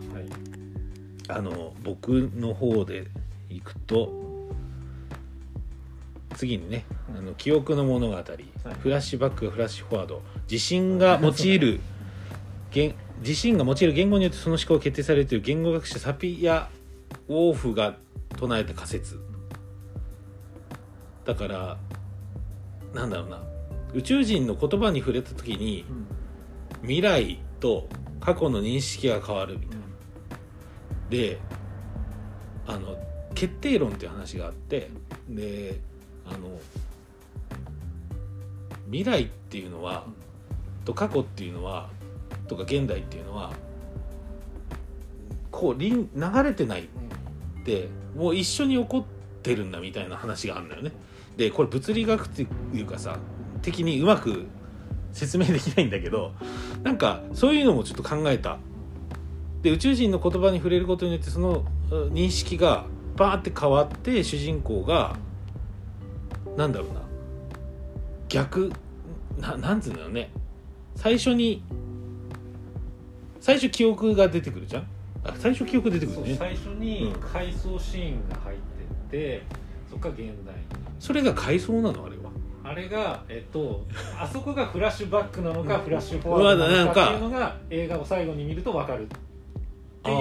[1.29, 3.07] あの僕の方で
[3.49, 4.11] いくと
[6.35, 6.85] 次にね
[7.17, 8.17] 「あの記憶の物語」
[8.81, 11.81] フラッシュバックフラッシュフォワード地震が用いる
[12.71, 16.71] 言自身が用いる言語によってその思考を決定されるという言語学者サピア・
[17.29, 17.97] ウォーフが
[18.37, 19.21] 唱えた仮説。
[21.27, 21.79] だから
[22.95, 23.43] なんだろうな。
[23.95, 26.07] 宇宙人の言葉に触れた時にうん。
[26.83, 27.89] 未来と
[28.25, 29.83] 過去の認識が変わるみたいな。
[31.11, 31.39] で
[32.67, 32.97] あの
[33.35, 34.91] 決定論っていう話があって
[35.29, 35.79] で
[36.25, 36.59] あの
[38.87, 40.07] 未来っていうのは
[40.85, 41.91] と過去っていうのは
[42.49, 43.53] とか現代っていうのは
[45.51, 46.09] こう流
[46.45, 49.05] れてないってもう一緒に起こっ
[49.43, 50.93] てるんだみたいな話があるんだよね。
[51.37, 53.19] でこれ物理学っていうかさ
[53.63, 54.47] 的にうまく
[55.13, 56.33] 説明できないんだけど
[56.83, 58.59] なんかそういうのもちょっと考えた。
[59.63, 62.85] で宇宙人の言葉に触れることによってそのうん認識が
[63.17, 65.17] バーって変わって主人公が
[66.57, 67.03] なんだろうな。
[68.29, 68.73] 逆
[69.39, 70.31] ななんつうんだろうね。
[70.97, 71.63] 最初に
[73.41, 74.87] 最初記憶が出てくるじゃん？
[75.25, 76.37] あ最初記憶出てくるね。
[76.39, 77.21] 最初にうん。
[77.21, 78.59] 回想シーンが入っ
[79.11, 79.43] てて、
[79.91, 80.35] そっから現代に。
[80.99, 82.22] それが回想なのあれは
[82.65, 83.85] あれがえっと
[84.19, 85.85] あそこがフラッシュバックなのか、うん。
[85.85, 87.05] フラッシュフォワードなのかか。
[87.07, 89.09] っていうのが映画を最後に見ると分かるっ
[90.03, 90.17] ていう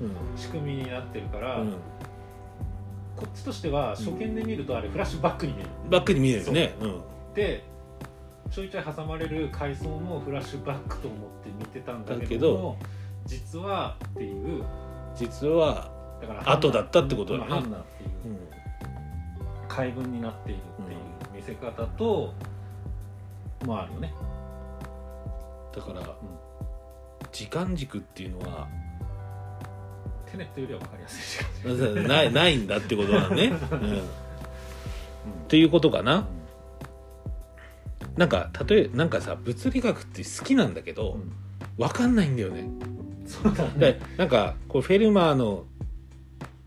[0.00, 0.16] うん。
[0.36, 1.72] 仕組みになってるから、うん。
[3.16, 5.68] こっちとしては初見で見るとあれフラッシュバックに見える。
[5.90, 6.74] バックに見えるよね。
[6.80, 6.86] う。
[6.86, 7.00] ん。
[7.34, 7.64] で
[8.50, 12.76] ちょいちょい挟まれる回想もフラッシュバックと思って見てたんだだけど
[13.26, 14.64] 実はっていう。
[15.14, 17.66] 実はだから後だったってことだていう
[19.68, 20.98] 回文になっているっていう
[21.42, 22.32] 見せ方と、
[23.64, 24.14] もあるよね。
[25.74, 26.16] だから、
[27.32, 28.68] 時間軸っていうのは
[30.30, 32.02] テネットよりは分かりやすい時間軸。
[32.08, 34.02] ないないんだってことだね、 うん、っ
[35.48, 36.26] ていうことかな。
[38.16, 41.18] なんか例えなんかさ物理学って好きなんだけど
[41.78, 42.68] 分かんないんだよね。
[43.26, 43.70] そうだね。
[43.78, 45.64] でなんかこうフェルマーの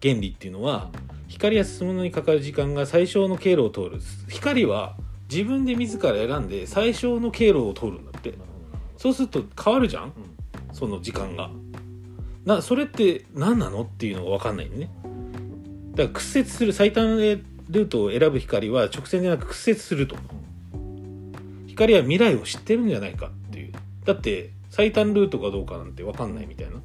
[0.02, 0.90] 原理っていうのは
[1.28, 4.00] 光や進むのにかかる時間が最小の経路を通る。
[4.30, 4.96] 光は
[5.30, 8.34] 自分で自ら選んで最小の経路を通るんだって。
[8.98, 10.10] そうすると変わるじゃん？
[10.10, 10.16] ど
[10.72, 11.50] その時間が。
[12.46, 14.90] なそれって何なのっていうのが分かんないね。
[15.92, 20.16] だから屈折する最短ルートを選ぶ光は直線じゃなく屈折すると
[21.68, 23.74] 光は未来を知ってるんじゃないかっていう。
[24.06, 26.76] だって最短ルートかどうかなんて分かんないみたいな。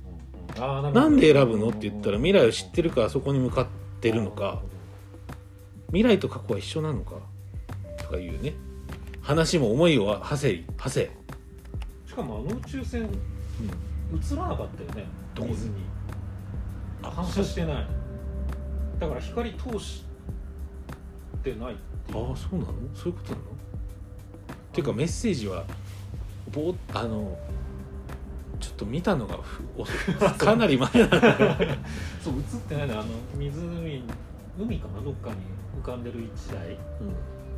[0.59, 3.67] あーなんで選ぶのって言ったら未来を知ってるからそこに向かっ
[4.01, 4.63] てるのか
[5.89, 7.17] 未来と過去は一緒なのか
[7.99, 8.55] とかいうね
[9.21, 11.11] 話も思いを馳せり馳せ、
[12.09, 13.09] しかもあの宇宙船映
[14.37, 15.75] らなかったよねどこ水に
[17.03, 17.87] あ反射してない。
[18.99, 20.05] だから光通し
[21.43, 22.29] てないっていう。
[22.29, 22.73] ああそうなの？
[22.95, 23.45] そういうことなの？
[23.45, 23.47] っ
[24.73, 25.65] ていうかメッセージは
[26.53, 27.39] ぼーあの
[28.61, 29.39] ちょっと見たのが
[30.39, 31.11] かなり前なの
[32.23, 33.05] そう映ってないのあの
[33.37, 34.03] 湖
[34.59, 35.37] 海かなどっかに
[35.81, 36.77] 浮かんでる一台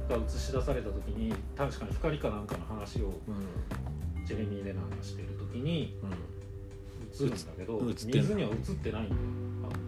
[0.08, 4.24] が映し出された時に確かに光かなんかの話をうん。
[4.24, 6.10] ジェレミー・レナーがしてる時にうん。
[6.10, 9.18] 映るんだけど水には映ってないんだよ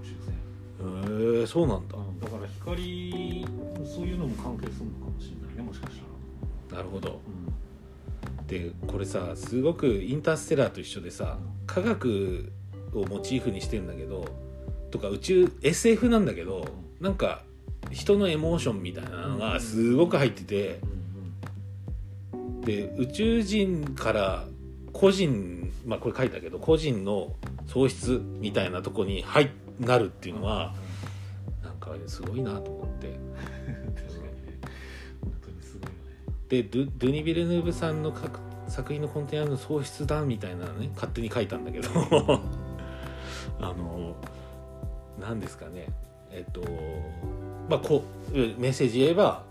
[0.03, 0.35] 宇宙船。
[0.81, 1.97] うんへえそうなんだ。
[2.21, 3.47] だから光
[3.85, 6.01] そういうのも関係するのかもしれないねもしかし
[6.69, 7.21] たら、なるほど。
[7.27, 7.55] うん
[8.47, 12.53] でこれさすごくインターステラーと一緒でさ科学
[12.93, 14.27] をモチーフにしてんだけど
[14.91, 16.67] とか宇宙 SF なんだけど
[17.01, 17.43] なんか
[17.91, 20.81] 人のエモーションみたいなのがすごく入ってて
[22.65, 24.45] で宇宙人から
[24.93, 27.35] 個人まあこれ書いたけど個人の
[27.67, 30.75] 喪失みたいなとこに入なるっていうのは
[31.63, 33.19] なんかすごいなと思って。
[36.49, 38.13] でドゥドゥニ・ビルヌーブさんの
[38.69, 41.89] 作品の根底にあるの喪失だみたいなのね勝手に書いたんだけど。
[43.61, 44.15] あの
[45.21, 45.87] 何ですかね。
[46.31, 46.63] えっと
[47.69, 49.45] まあこうメッセージ言えば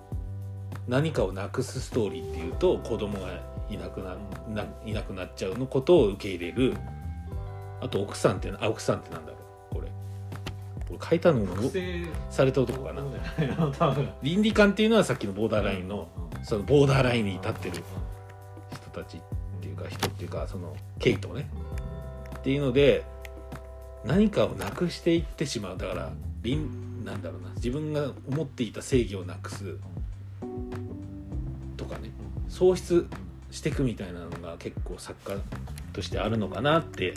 [0.88, 3.30] 何かをなくすストーリーっていうと子供が
[3.70, 4.18] いなくな
[4.50, 6.76] ないなくなっちゃうのことを受け入れる。
[7.82, 9.38] あと奥さんってあ奥さんってなんだろ
[9.72, 9.76] う。
[9.76, 9.88] これ。
[10.88, 11.72] これ書いたのも
[12.30, 13.04] された男かな。
[14.22, 16.08] 倫理観っていうのはさっきのボーダーラインの
[16.44, 17.84] そのボーダーラインに立ってる
[18.72, 19.22] 人たちっ
[19.62, 21.50] ていうか人っていうかそのケイトね。
[22.38, 23.06] っていうので
[24.06, 25.78] 何かをなくしていってしまう。
[25.78, 27.50] だから倫なんだろうな。
[27.56, 29.78] 自分が思っていた正義をなくす。
[31.78, 32.12] とかね。
[32.50, 33.08] 喪失
[33.50, 35.40] していくみたいなのが結構作家
[35.94, 37.14] としてあるのかなって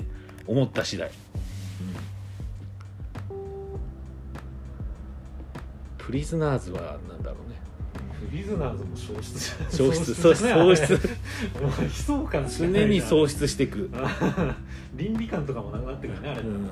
[0.46, 1.10] 思った次第、
[5.98, 7.45] プリズナーズはなんだろうね
[8.18, 9.72] フリズナーズも消失じゃない。
[9.72, 10.14] 喪失。
[10.14, 10.92] そうじゃない喪失。
[10.94, 13.48] 悲壮感しか常ないに喪失。
[13.48, 13.90] していく、
[14.96, 16.68] 倫理観とかもなくなってくるねあれ、うん、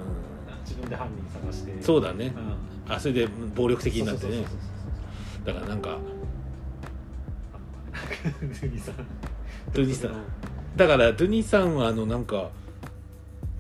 [0.65, 2.33] 自分で犯人探してそうだね
[2.87, 4.45] うんあそれで暴力的になってね
[5.45, 5.99] だからなんか
[8.25, 8.95] ドゥニさん
[9.73, 10.25] ドゥニさん
[10.77, 12.51] だからドゥニさんはあのなんか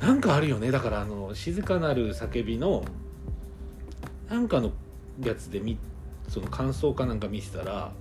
[0.00, 2.84] なんかあるよねだからあの静かなる叫びの
[4.28, 4.72] なんかの
[5.22, 5.78] やつでみ
[6.28, 7.92] その感想かなんか見せたら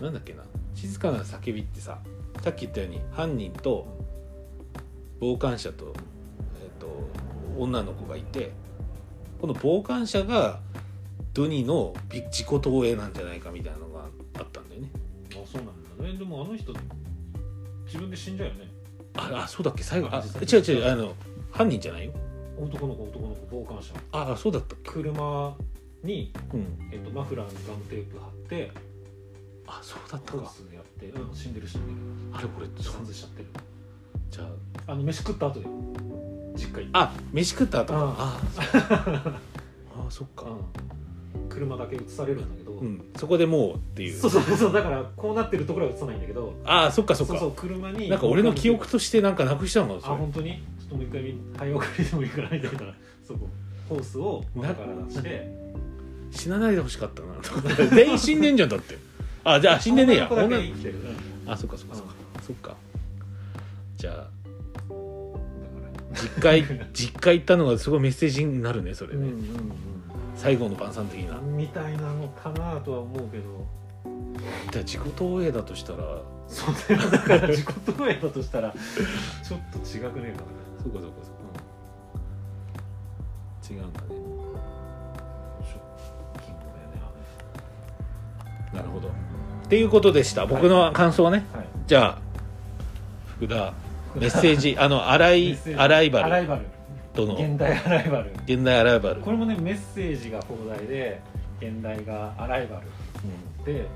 [0.00, 0.42] なんだっけな
[0.74, 1.98] 静かなる叫びってさ
[2.42, 3.86] さっき言ったように犯人と
[5.20, 5.94] 傍観者と,、
[6.60, 7.08] えー、と
[7.58, 8.52] 女の子がいて
[9.40, 10.60] この傍観者が
[11.32, 14.04] ドニの自己投影なんじゃないかみたいなのが
[14.38, 14.88] あったんだよね。
[15.32, 16.18] あそうなんだね。
[16.18, 16.72] でもあの人
[17.84, 18.70] 自分で死んじゃうよね。
[19.14, 21.14] ああそうだっけ最後ああ違う違うあの
[21.50, 22.12] 犯人じゃないよ。
[22.58, 23.94] 男の子男の子傍観者。
[24.12, 25.54] ああそうだった車
[26.02, 26.90] に、うん。
[26.92, 28.70] えっと、マフラーにガムテープ貼って
[29.66, 30.38] あそうだったか。
[30.72, 31.98] やって、うん、死んでる死んでる。
[32.32, 33.48] あれこれそう外しちゃってる。
[34.30, 34.44] じゃ
[34.86, 34.94] あ。
[34.94, 35.66] の飯食った後で
[36.54, 36.88] 実家行って。
[36.92, 38.14] ああ飯食った後か。
[38.18, 38.40] あ
[39.26, 39.40] あ
[39.98, 40.46] ああそっか。
[40.46, 43.04] うん、車だけ映されるんだけど、うん。
[43.16, 44.18] そこでもうっていう。
[44.18, 46.54] そうそうそうだからこうなってるところは映さないんだけど。
[46.64, 47.32] ああそっかそっか。
[47.32, 50.62] そうそう車になんか俺の記憶としてなんかなくしたのかあ本当に？
[50.78, 52.94] ちょっともう一回見早送りでもいいからみたら
[53.26, 53.48] そこ。
[53.88, 55.65] ホースを中から出して
[56.30, 57.34] 死なないでほしかったな。
[57.42, 58.98] と か全員死んでんじゃんだって。
[59.44, 60.28] あじゃあ死んでねえや。
[60.30, 60.58] 女の子だ
[61.52, 62.12] あそっかそっかそっか。
[62.46, 62.76] そっか。
[63.96, 64.30] じゃあ
[66.14, 69.42] 実家い実家行ったのがすごいメッセージになるねそれね、うんうん
[70.34, 71.38] 最後の晩餐的な。
[71.38, 73.66] うんみたいなのかなとは思うけど。
[74.70, 75.98] じゃあ自己投影だとしたら。
[76.46, 77.10] そうだよ。
[77.10, 80.44] だから自己投影だとしたらちょっと違くねえか
[80.82, 81.32] そうかそうかそ
[83.72, 83.74] うか。
[83.74, 84.35] 違うんだね
[88.76, 89.08] なるほど。
[89.08, 90.46] っていうことでした。
[90.46, 91.66] 僕の感想はね、はい。
[91.86, 92.18] じゃあ
[93.36, 93.74] 福田
[94.14, 96.26] メッセージ あのアライアライバル。
[96.26, 96.62] アライバル。
[97.14, 97.34] との？
[97.34, 98.30] 現代アライバル。
[98.46, 101.20] 現代アライバル、これもねメッセージが放題で
[101.60, 102.86] 現代がアライバル。
[103.64, 103.86] で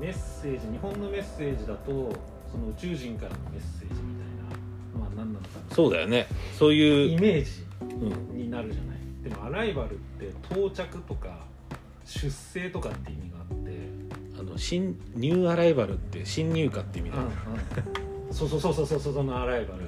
[0.00, 2.12] メッセージ日本のメッセージだと
[2.50, 5.00] その宇宙人からのメッセージみたいな。
[5.00, 5.58] まあ何なのか。
[5.68, 6.26] なそうだよね。
[6.58, 7.50] そういうイ、メージ
[7.80, 8.96] うん、になるじゃない。
[9.24, 11.38] でもアライバルって到着とか
[12.04, 13.38] 出生とかって意味が
[14.52, 17.30] の新ニューアライバルって新入荷って意味だよね、
[18.30, 19.84] そうそうそうそうそうそうそのアライバル、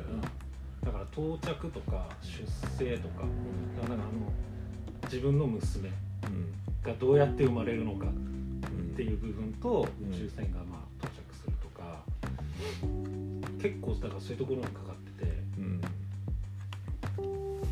[0.84, 2.44] だから到着とか出
[2.78, 3.24] 生とか。
[3.80, 4.04] だからあの
[5.04, 6.52] 自分の娘うん。
[6.82, 8.92] がどうやって生まれるのかうん。
[8.92, 10.14] っていう部分とうん。
[10.14, 12.02] 宇宙船がまあ到着するとか、
[13.60, 15.32] 結構だからそういうところにかかってて。
[15.58, 15.80] うん。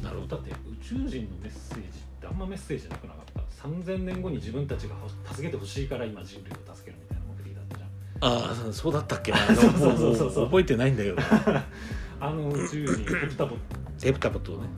[0.02, 3.68] なるほどだって宇宙人のメッセージってあんまメッセージなくなかった。
[3.68, 7.88] 3000年後に自分たちがほ助けてほしいから今人類を助けるみたいな目的だったじゃん。
[8.24, 9.38] ああそうだったっけな。
[9.54, 11.14] そうそうそうそうも覚えてないんだよ。
[11.16, 11.22] な
[12.20, 13.56] あの宇宙人ヘプタボ
[14.04, 14.68] エプタバトね。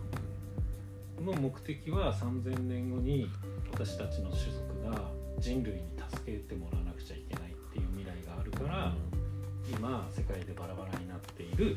[1.24, 3.30] の目的は3000年後に
[3.72, 5.80] 私たちの種族が人類に
[6.10, 8.94] 助けてもらわなくちゃいけないっていう未来があるから、
[9.70, 11.76] 今世界でバラバラになっている、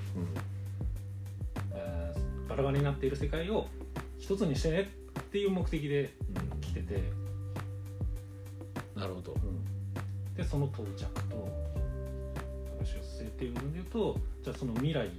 [1.73, 3.67] えーバラバラになっている世界を
[4.17, 4.85] 一つにしてねっ
[5.29, 6.13] ていう目的で
[6.53, 7.03] うん来てて、
[8.95, 9.35] なるほど。
[10.35, 11.47] でその到着と
[12.83, 15.09] 出生っていう部分で言うとじゃあその未来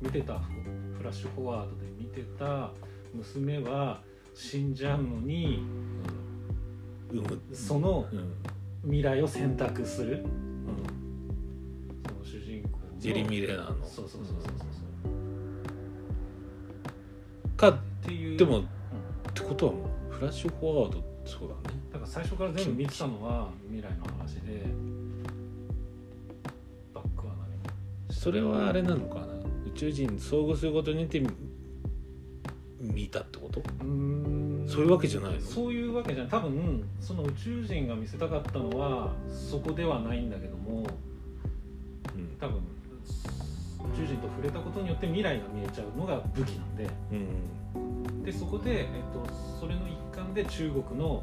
[0.00, 2.70] 見てたフラッシュフォワードで見てた
[3.14, 4.00] 娘は
[4.34, 5.62] 死んじゃうのに
[7.10, 7.20] うん。
[7.20, 8.34] むそのうん。
[8.86, 10.24] 未来を選択する、
[12.06, 13.84] その主人公のジェリミー・レナーの。
[13.84, 14.48] そうそうそうそうそ
[17.48, 17.56] う。
[17.56, 18.62] かっていうでも、
[19.46, 19.78] ことはも
[20.10, 21.78] うフラッシュフォワードそうだね。
[21.92, 24.64] だから最初から全部見てたのは未来の話で
[26.94, 27.50] バックは何？
[27.58, 27.70] も
[28.10, 29.26] それはあれなのかな？
[29.66, 31.20] 宇宙人に遭遇することによって
[32.80, 33.60] 見たってこと？
[33.60, 34.66] うーん。
[34.68, 35.40] そういうわけじゃないの？
[35.40, 36.30] そういうわけじゃない。
[36.30, 40.86] 多分その宇宙人が見せたかったのはそこではないんだけども
[42.14, 42.36] うん。
[42.40, 46.88] 多分宇宙人と触れたことによって未来が見えちゃうのが武器なんで。
[47.12, 47.26] うん
[48.26, 49.24] でそこで、えっと、
[49.60, 51.22] それの一環で中国の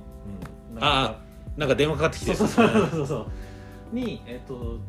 [0.74, 1.16] うんあか
[1.58, 2.34] なんか電話かかってきて。
[2.34, 3.16] そうそうそうそ
[3.92, 4.80] うに、えっと、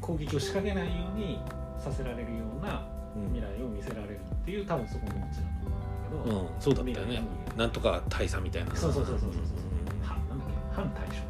[0.00, 1.38] 攻撃を仕掛けないように
[1.78, 2.26] させられるよ
[2.60, 3.26] うなうん。
[3.34, 7.22] 未来を見せられるっていう多分そこのオチだと思うんだけど、うん、そうだったよね。
[7.56, 8.74] なんとか大佐みたいな。
[8.74, 9.42] そうそうそうそうそうそう。
[9.42, 10.08] うん。
[10.08, 10.74] はなんだっけ？
[10.74, 11.22] 反対称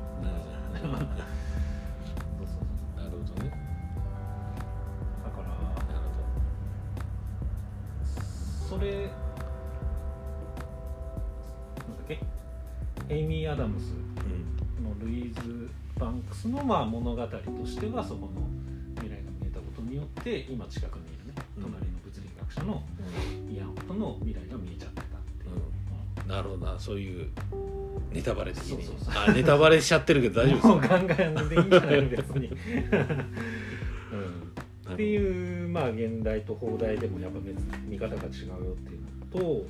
[13.20, 13.92] イミー・アダムス
[14.82, 18.28] のルイーズ・バンクスのまあ物語としてはそこの
[18.96, 21.62] 未来が見えたことによって今近くにいるねうん。
[21.64, 22.82] 隣の物理学者の
[23.50, 25.50] イアン・ホトの未来が見えちゃってたっていう、
[26.22, 26.28] うん。
[26.28, 27.28] なるほどなそういう
[28.12, 28.84] ネタバレ的に。
[28.84, 32.56] そうそうそうあネタバレしちゃってるけど大丈夫もうガンガンでいいんじゃないの別に、 うん、で
[34.82, 37.38] すかっていうまあ現代と放題でもやっぱ
[37.86, 39.00] 見方が違うよっていう
[39.36, 39.66] のと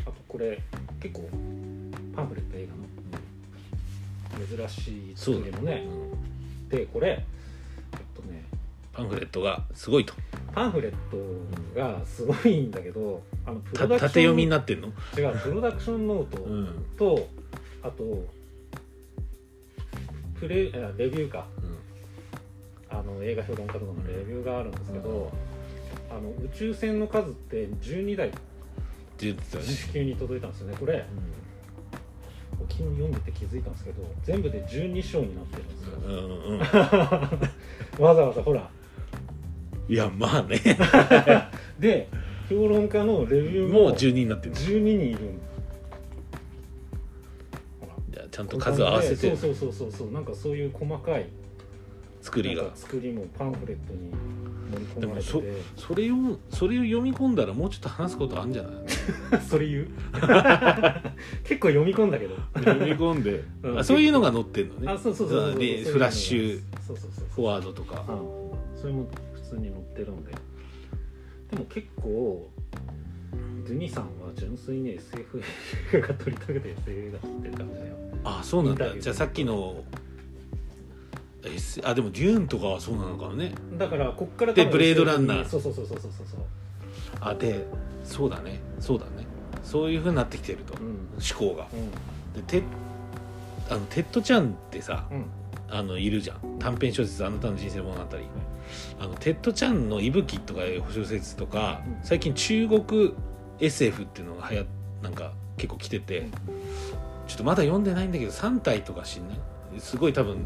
[0.00, 0.60] あとこれ
[1.00, 1.36] 結構パ
[2.24, 2.84] ンフレット映画の。
[4.46, 5.86] 珍しいそうだ作りのね。
[5.86, 8.44] うんでこれえっとね。
[8.92, 10.14] パンフレットがすごいと。
[10.52, 14.88] パンフレットがすごいんだけどあのプたロダクション縦読みになってんの？
[15.16, 16.86] 違うプロダクションノート うん。
[16.96, 17.28] と、
[17.82, 18.26] あと
[20.40, 21.46] プレあレビューか。
[22.90, 25.32] あの映画評論家とかのレビューがあるんですけど、
[26.08, 28.30] あの宇宙船の数って12台。
[29.16, 29.34] 地
[29.92, 31.04] 球に届いたんですよねこれ
[32.68, 36.14] 昨日読んでて気づいたんですけど全部で12章になってるんですよ、うん
[36.50, 36.58] うん
[38.04, 38.68] わざわざほら。
[39.88, 40.60] いやまあね。
[41.78, 42.08] で
[42.48, 44.54] 評論家のレビューもうも12になってる。
[44.54, 45.18] 12人いる
[47.80, 49.16] ほらじゃあちゃんと数を合わせて。
[49.16, 50.10] そうそうそうそうそう。
[50.10, 51.26] なんかそういう細かい
[52.24, 52.70] 作りが。
[52.74, 54.10] 作りもパンフレットに
[54.72, 58.72] 盛り込まれてでもそれをそれを読み込んだらもうちょっと話すことあるんじゃない？
[58.86, 59.88] て それ言う？
[61.44, 62.36] 結構読み込んだけど。
[62.54, 63.44] 読み込んで。
[63.62, 63.78] うん。
[63.78, 64.88] あそういうのが載ってんのね。
[64.90, 66.60] あそうそうそうフラッシュ
[67.34, 68.04] フォワードとか。
[68.08, 68.80] うん。
[68.80, 70.32] それも普通に載ってるんで。
[71.50, 72.50] でも結構
[73.66, 75.40] ドゥニさんは純粋に SF
[75.92, 77.96] 映画が撮りたくて SF 映画撮ってる感じだよ。
[78.24, 78.98] あそうなんだ。
[78.98, 79.84] じゃあさっきの
[81.48, 83.54] S あでもデューンとかはそうなのかもね。
[83.78, 85.44] だからこっからでブレードランナー。
[85.44, 86.40] そうそうそうそうそうそう
[87.20, 87.66] あで
[88.04, 88.60] そうだね。
[88.80, 89.26] そうだね。
[89.62, 90.74] そういうふうになってきてると。
[90.74, 90.88] うん。
[91.38, 91.64] 思考が。
[91.64, 92.62] うでテッ
[93.70, 95.24] あのテッド・チャンってさんうん。
[95.70, 96.58] あのいるじゃん。
[96.58, 98.00] 短編小説「あなたの人生物語」
[99.00, 100.60] あのテッド・チャンの「息吹」とか
[100.92, 101.96] 小説とか、うん。
[102.02, 103.14] 最近中国
[103.60, 104.66] SF っていうのが流行
[105.02, 106.28] なんか結構来てて、
[107.26, 109.38] ちょっとまだ読んでないんだけど三体とか知んない？
[109.78, 110.38] すごい多分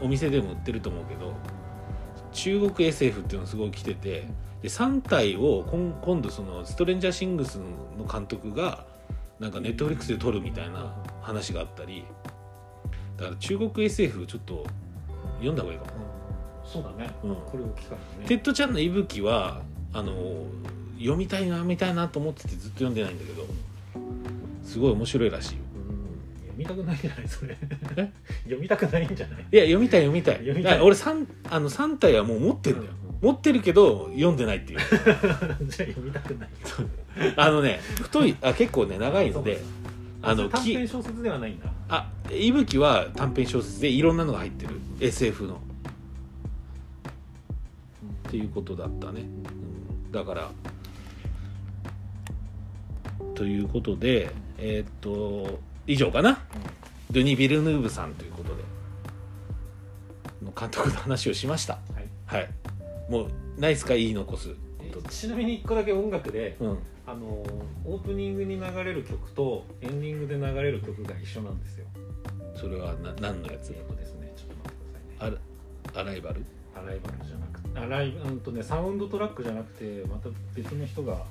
[0.00, 1.34] お店でも売ってると思うけど
[2.32, 4.28] 中国 SF っていうのすごい来てて
[4.62, 7.58] で三体を今今度そのストレンジャーシングス
[7.98, 8.86] の監督が
[9.38, 12.04] なんかネットフリックスで撮るみたいな話があったり
[13.16, 14.66] だから中国 SF ちょっと
[15.38, 15.90] 読んだ方がいいかも、
[16.64, 17.10] そうだね。
[17.22, 18.26] うん、これを機会にね。
[18.26, 20.14] テッド・チャンの息吹はあの
[20.98, 23.46] 読みたいな読みたいなと思っててずっと読んでないんだけど
[24.64, 25.60] すごい面白いらしいよ
[26.56, 27.56] みたくないんじゃないそれ。
[27.96, 28.10] え？
[28.44, 29.44] 読みたくないんじゃない？
[29.52, 30.34] いや読みたい読みたい。
[30.36, 30.80] 読みたい。
[30.80, 32.86] 俺 3, あの3体はもう持ってんだよ、
[33.22, 33.28] うん。
[33.28, 34.78] 持ってるけど読んでないっていう。
[34.82, 36.48] じゃあ読みたくない。
[37.36, 39.60] あのね太いあ結構ね長いので
[40.22, 41.66] あの短き編小説ではないんだ。
[41.88, 44.74] あ息吹は短編小説でいろんなのが入ってる。
[45.00, 45.60] SF の。
[48.28, 49.24] っていうことだったね、う
[50.08, 50.10] ん。
[50.12, 50.50] だから
[53.36, 56.40] ということでえーっと以上かな、
[57.10, 58.62] ドゥニ・ビルヌーブさんということで。
[60.42, 61.74] の監督の話をしました。
[61.74, 62.08] はい。
[62.26, 62.50] はい。
[63.08, 64.54] もうないっすか言い残す。
[64.80, 66.78] えちなみに1個だけ音楽でうん。
[67.08, 67.26] あの
[67.84, 71.86] オープニングに流れる曲とエンディングで流れる曲が一緒なんですよ。
[72.56, 73.72] それはな何のやつ？
[73.72, 74.32] えっとですね。
[74.36, 75.38] ちょっと待ってくださいね。
[75.94, 76.44] アラアライバル？
[76.74, 81.24] アライバルじゃなくてアライうんとねサウンドトラックじゃなくてまた別の人が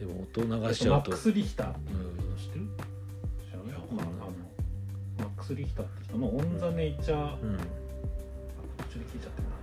[0.00, 1.04] でも音流しちゃうと。
[1.04, 1.70] とマックス・リヒター。
[1.70, 2.04] っていうの
[2.36, 2.64] 知ってる？
[3.48, 3.68] 知らない？
[3.68, 4.06] いやわかんない。
[4.06, 4.34] まああの
[5.18, 6.18] マックス・リヒターって人。
[6.18, 7.56] の「オン・ザ・ネイチャー」あうん。
[7.58, 7.64] 途
[8.94, 9.54] 中で聞いちゃってるな。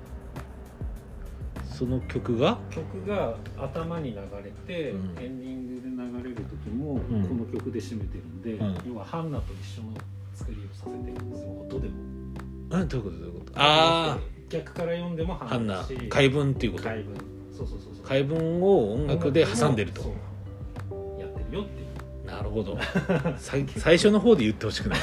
[1.65, 2.59] その曲が？
[2.69, 5.09] 曲が頭に流れて、うん。
[5.19, 5.89] エンディングで
[6.23, 6.99] 流れる時もん。
[7.27, 8.77] この曲で締めてるんで、うん。
[8.93, 9.93] 要はハンナと一緒の
[10.35, 11.49] 作りをさせてるんですよ。
[11.61, 11.93] 音でも。
[12.69, 13.17] あどういうこと？
[13.17, 13.51] どういうこと？
[13.55, 14.17] あ
[14.49, 15.75] 逆から読んでもあハンナ。
[15.77, 16.83] 花だし解文っていうこと？
[16.83, 17.15] 解文。
[17.55, 18.05] そうそうそうそう。
[18.05, 20.03] 解文を音楽で挟んでると。
[20.03, 20.13] そう
[21.51, 21.87] るよっていう。
[22.27, 22.77] なるほど。
[23.37, 24.99] さい最初の方で言ってほしくない。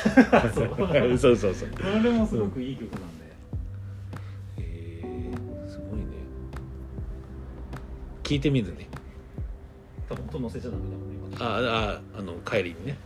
[0.54, 1.16] そう。
[1.18, 3.24] そうそうこれもすごくいい曲なんで、
[4.58, 6.04] へえすごいね。
[8.22, 8.88] 聞いてみるね。
[10.08, 12.98] 多分音乗せちゃダメだもんね今あああの帰りにね、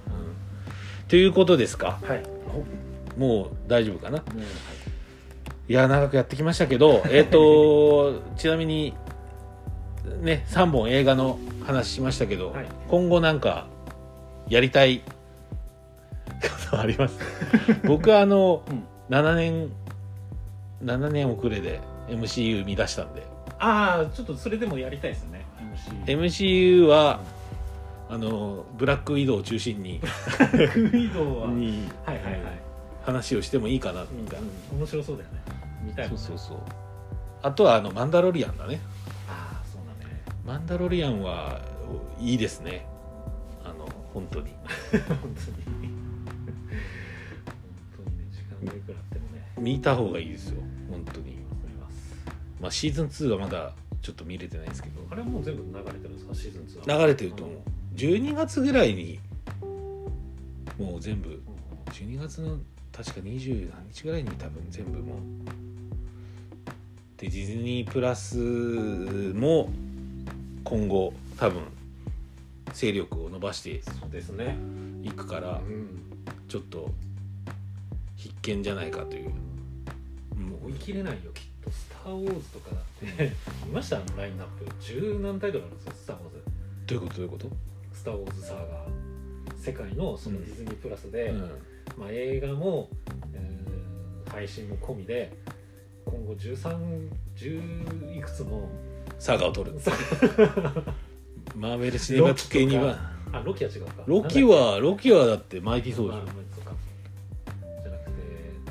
[1.07, 1.99] ということですか？
[2.03, 2.22] はい。
[3.16, 4.18] もう大丈夫かな？
[4.18, 4.41] もう
[5.70, 5.74] い。
[5.74, 8.95] や長くやってきましたけどえっ、とちなみに
[10.22, 12.66] ね3本映画の話しましたけど、はい。
[12.88, 13.66] 今後なんか
[14.48, 15.04] やりたいこ
[16.70, 17.18] とあります？
[17.86, 18.82] 僕はあのうん。
[19.14, 19.70] 7年
[20.84, 23.22] 7年遅れで MCU 見出したんで。
[23.58, 25.44] ああちょっとそれでもやりたいですよね
[26.06, 27.18] MC MCU は
[28.08, 30.00] あのブラックウィドウを中心に
[30.72, 32.42] クイドはにはいはいはい、
[33.04, 34.46] 話をしてもいいかなうんみたいな、
[34.78, 35.38] 面白そうだよね。
[35.84, 36.16] 見たいね。
[36.16, 36.58] そうそうそう。
[37.42, 38.78] あとはあのマンダロリアンだね
[40.49, 41.61] マンダロリアンは
[42.18, 42.86] いいですね。
[43.62, 44.46] あの 本当に。
[44.51, 44.55] 本
[44.90, 45.03] 当に。
[45.05, 45.22] 本
[47.99, 49.46] 当にね時間がいくらあってもね。
[49.59, 50.62] 見た方がいいですよ。
[50.90, 51.36] 本当に。
[52.62, 55.07] まあシーズン2はまだちょっと見れてないですけど。
[55.11, 56.34] あれはもう全部流れてるんですか？
[56.34, 56.99] シーズン2は。
[56.99, 57.57] 流れてると思う。
[57.94, 59.20] 12月ぐらいに
[60.78, 61.42] もう全部
[61.92, 62.59] 12月の
[62.90, 65.18] 確か20何日ぐらいに多分全部もう。
[67.18, 68.38] でディズニープラス
[69.34, 69.68] も
[70.68, 71.62] 今後多分
[72.72, 73.80] 勢力を伸ばして
[75.02, 76.02] いくからうん
[76.48, 76.90] ちょっと
[78.16, 82.82] 必見じゃないかという、も追い切れないよきっと「スター・ウォーズ」とかだっ
[83.16, 83.32] て。
[83.66, 83.96] 見ました？
[83.96, 84.66] あのラインナップ。
[84.80, 86.36] 十何タイトルあるんですよ「スター・ウォーズ」
[86.86, 87.16] どういうこと？
[87.16, 87.50] どういうこと、
[87.94, 88.88] 「スター・ウォーズ・サーガー」
[89.60, 91.38] 世界のそのディズニープラスで、うん。
[91.98, 92.88] まあ、映画も、
[93.34, 93.68] えー
[94.30, 95.32] 配信も込みで
[96.04, 98.68] 今後1310いくつも
[99.18, 99.78] サーガを取る。
[99.80, 99.92] さ
[101.56, 102.98] マーベル・シネマティック・ユニバー
[103.32, 103.92] あロキは違うか。
[104.06, 108.12] ロキはロキはだってマイティー・ソーまあじゃんまあじゃなくて。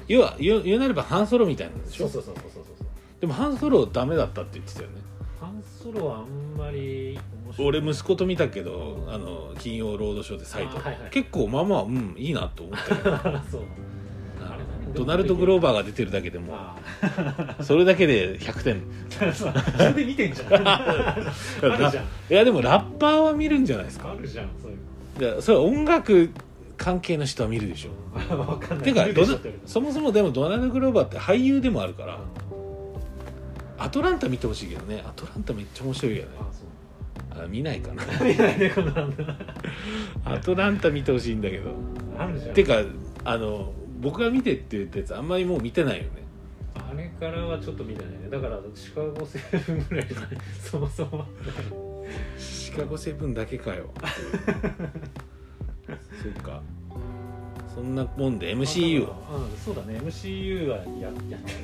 [0.07, 2.07] 要は言う言うなればハンソロみたいなんでしょ？
[2.07, 2.87] そうそうそうそうそうそう
[3.21, 4.95] でもハンソロダメだったって言ってたよね。
[5.39, 7.19] ハンソロはあんまり
[7.59, 11.09] 俺息子と見たけどあの金曜ロードショーでサイト、あはいはい。
[11.11, 13.61] 結構まあまあうんいいなと思ったよ そう
[14.97, 16.75] ドナルド・グローバーが出てるだけでもあ
[17.61, 18.81] それだけで100点。
[19.29, 19.45] あ そ
[19.83, 20.53] れで見てんじゃん。
[20.67, 20.85] あ
[21.61, 21.93] るじゃん。
[21.93, 21.97] い
[22.29, 24.11] やでもラッパーは見るんじゃないですか。
[24.11, 26.31] あるじゃんそういうそれは音楽
[26.77, 27.89] 関係の人は見るでしょ。
[28.33, 28.93] のわかんない。
[28.93, 29.25] てか
[29.65, 32.19] そもそもでもドナルド・グローバーって俳優でもあるから
[33.79, 35.03] あアトランタ見てほしいけどね。
[35.07, 36.29] アトランタめっちゃ面白いよね。
[37.31, 38.03] あ見ないかな。
[38.23, 39.35] 見ないねこのなんだ
[40.25, 41.71] アトランタ見てほしいんだけど。
[42.53, 42.81] てか
[43.23, 46.09] あの僕が見てって言ったやつあんまりもう見てないよね。
[46.75, 48.29] あれからはちょっと見てないね。
[48.29, 50.29] だからシカゴセブンぐらいじゃない
[50.63, 51.25] そもそも。
[52.37, 53.89] シカゴセブンだけかよ。
[56.21, 56.61] そっか。
[57.73, 59.99] そんなもんで MCU をうんそうだね。
[59.99, 61.13] MCU はややっ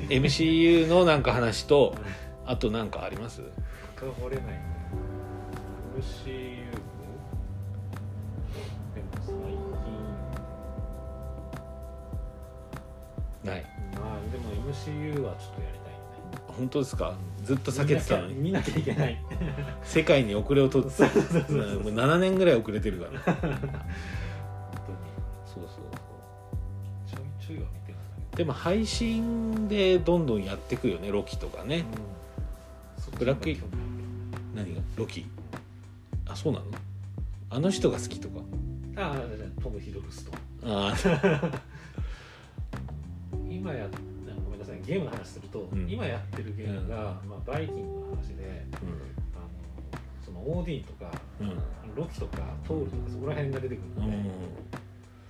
[0.08, 0.22] てる。
[0.22, 1.94] MCU のなんか話と
[2.46, 3.42] あとなんかあります？
[3.96, 4.44] 深掘れない
[5.98, 6.73] MCU
[13.44, 13.64] ない。
[13.94, 16.44] まあでも MCU はちょっとやりたいね。
[16.48, 17.14] 本当ですか？
[17.42, 18.34] ずっと避けてたのに。
[18.34, 19.22] 見なきゃいけない。
[19.84, 20.94] 世界に遅れを取って。
[20.94, 21.80] そうそうそうそう。
[21.82, 23.20] もう7年ぐらい遅れてるから。
[23.34, 23.58] 本当に。
[25.46, 25.84] そうそう
[27.06, 31.84] ちょいちょいは見てるんだでも配信でどんどんやってくよねロキとかね。
[33.12, 33.60] うん、ブラックイ
[34.54, 34.80] 何が？
[34.96, 35.26] ロキ？
[36.26, 36.64] あそうなの？
[37.50, 38.40] あの人が好きとか？
[38.96, 40.36] あるあトム・ヒドルストン
[40.88, 40.94] あ
[43.64, 43.88] 今や
[44.44, 45.88] ごめんなさいゲームの話すると、うん。
[45.90, 49.48] 今やってるゲームが、まあ、バイキングの話でーあの
[50.22, 51.10] そのオーディンとか
[51.40, 51.56] うん。
[51.96, 54.04] ロキとかトールとかそこら辺が出てくるうん。
[54.04, 54.30] ので、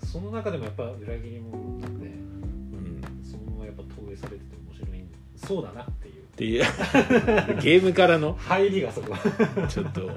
[0.04, 3.00] その中でもやっぱ裏切り者なんでうん。
[3.22, 5.04] そのままやっぱ投影されてて面白い
[5.36, 6.24] そうだなっていう。
[6.24, 6.64] っていう。
[7.62, 8.34] ゲームからの？
[8.34, 9.14] 入りがそこ。
[9.68, 10.10] ちょっと。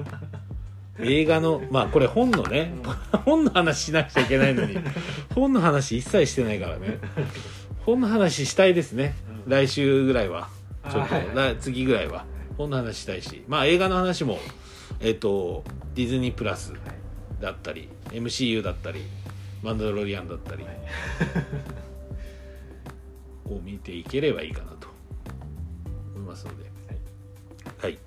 [0.99, 2.74] 映画のまあこれ本のね
[3.24, 4.80] 本の話しなくちゃいけないのに
[5.36, 6.97] 本の話一切してないからね
[7.88, 9.15] 本の話したいですね。
[9.45, 9.49] うん。
[9.49, 10.49] 来週ぐらいは。
[10.83, 12.25] ちょっとあはい次ぐらいは。
[12.57, 13.45] 本の話したいし。
[13.47, 14.39] まあ映画の話も
[14.99, 15.63] えっ、と
[15.95, 16.81] ディズニープラスはい
[17.41, 19.03] だったり MCU だったり
[19.63, 20.75] マンダロリアンだったりはい。
[23.55, 24.89] を見ていければいいかなと。
[26.13, 26.69] 思いますので。
[27.77, 27.97] はい、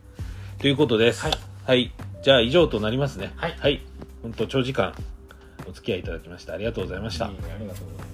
[0.59, 1.25] ということです。
[1.25, 1.33] はい、
[1.65, 3.33] はい、じゃあ以上となりますね。
[3.37, 3.57] はい。
[3.59, 3.81] はい、
[4.23, 4.93] 本当長時間
[5.67, 8.10] お付き合いいただきましてありがとうございました、ありがとうございます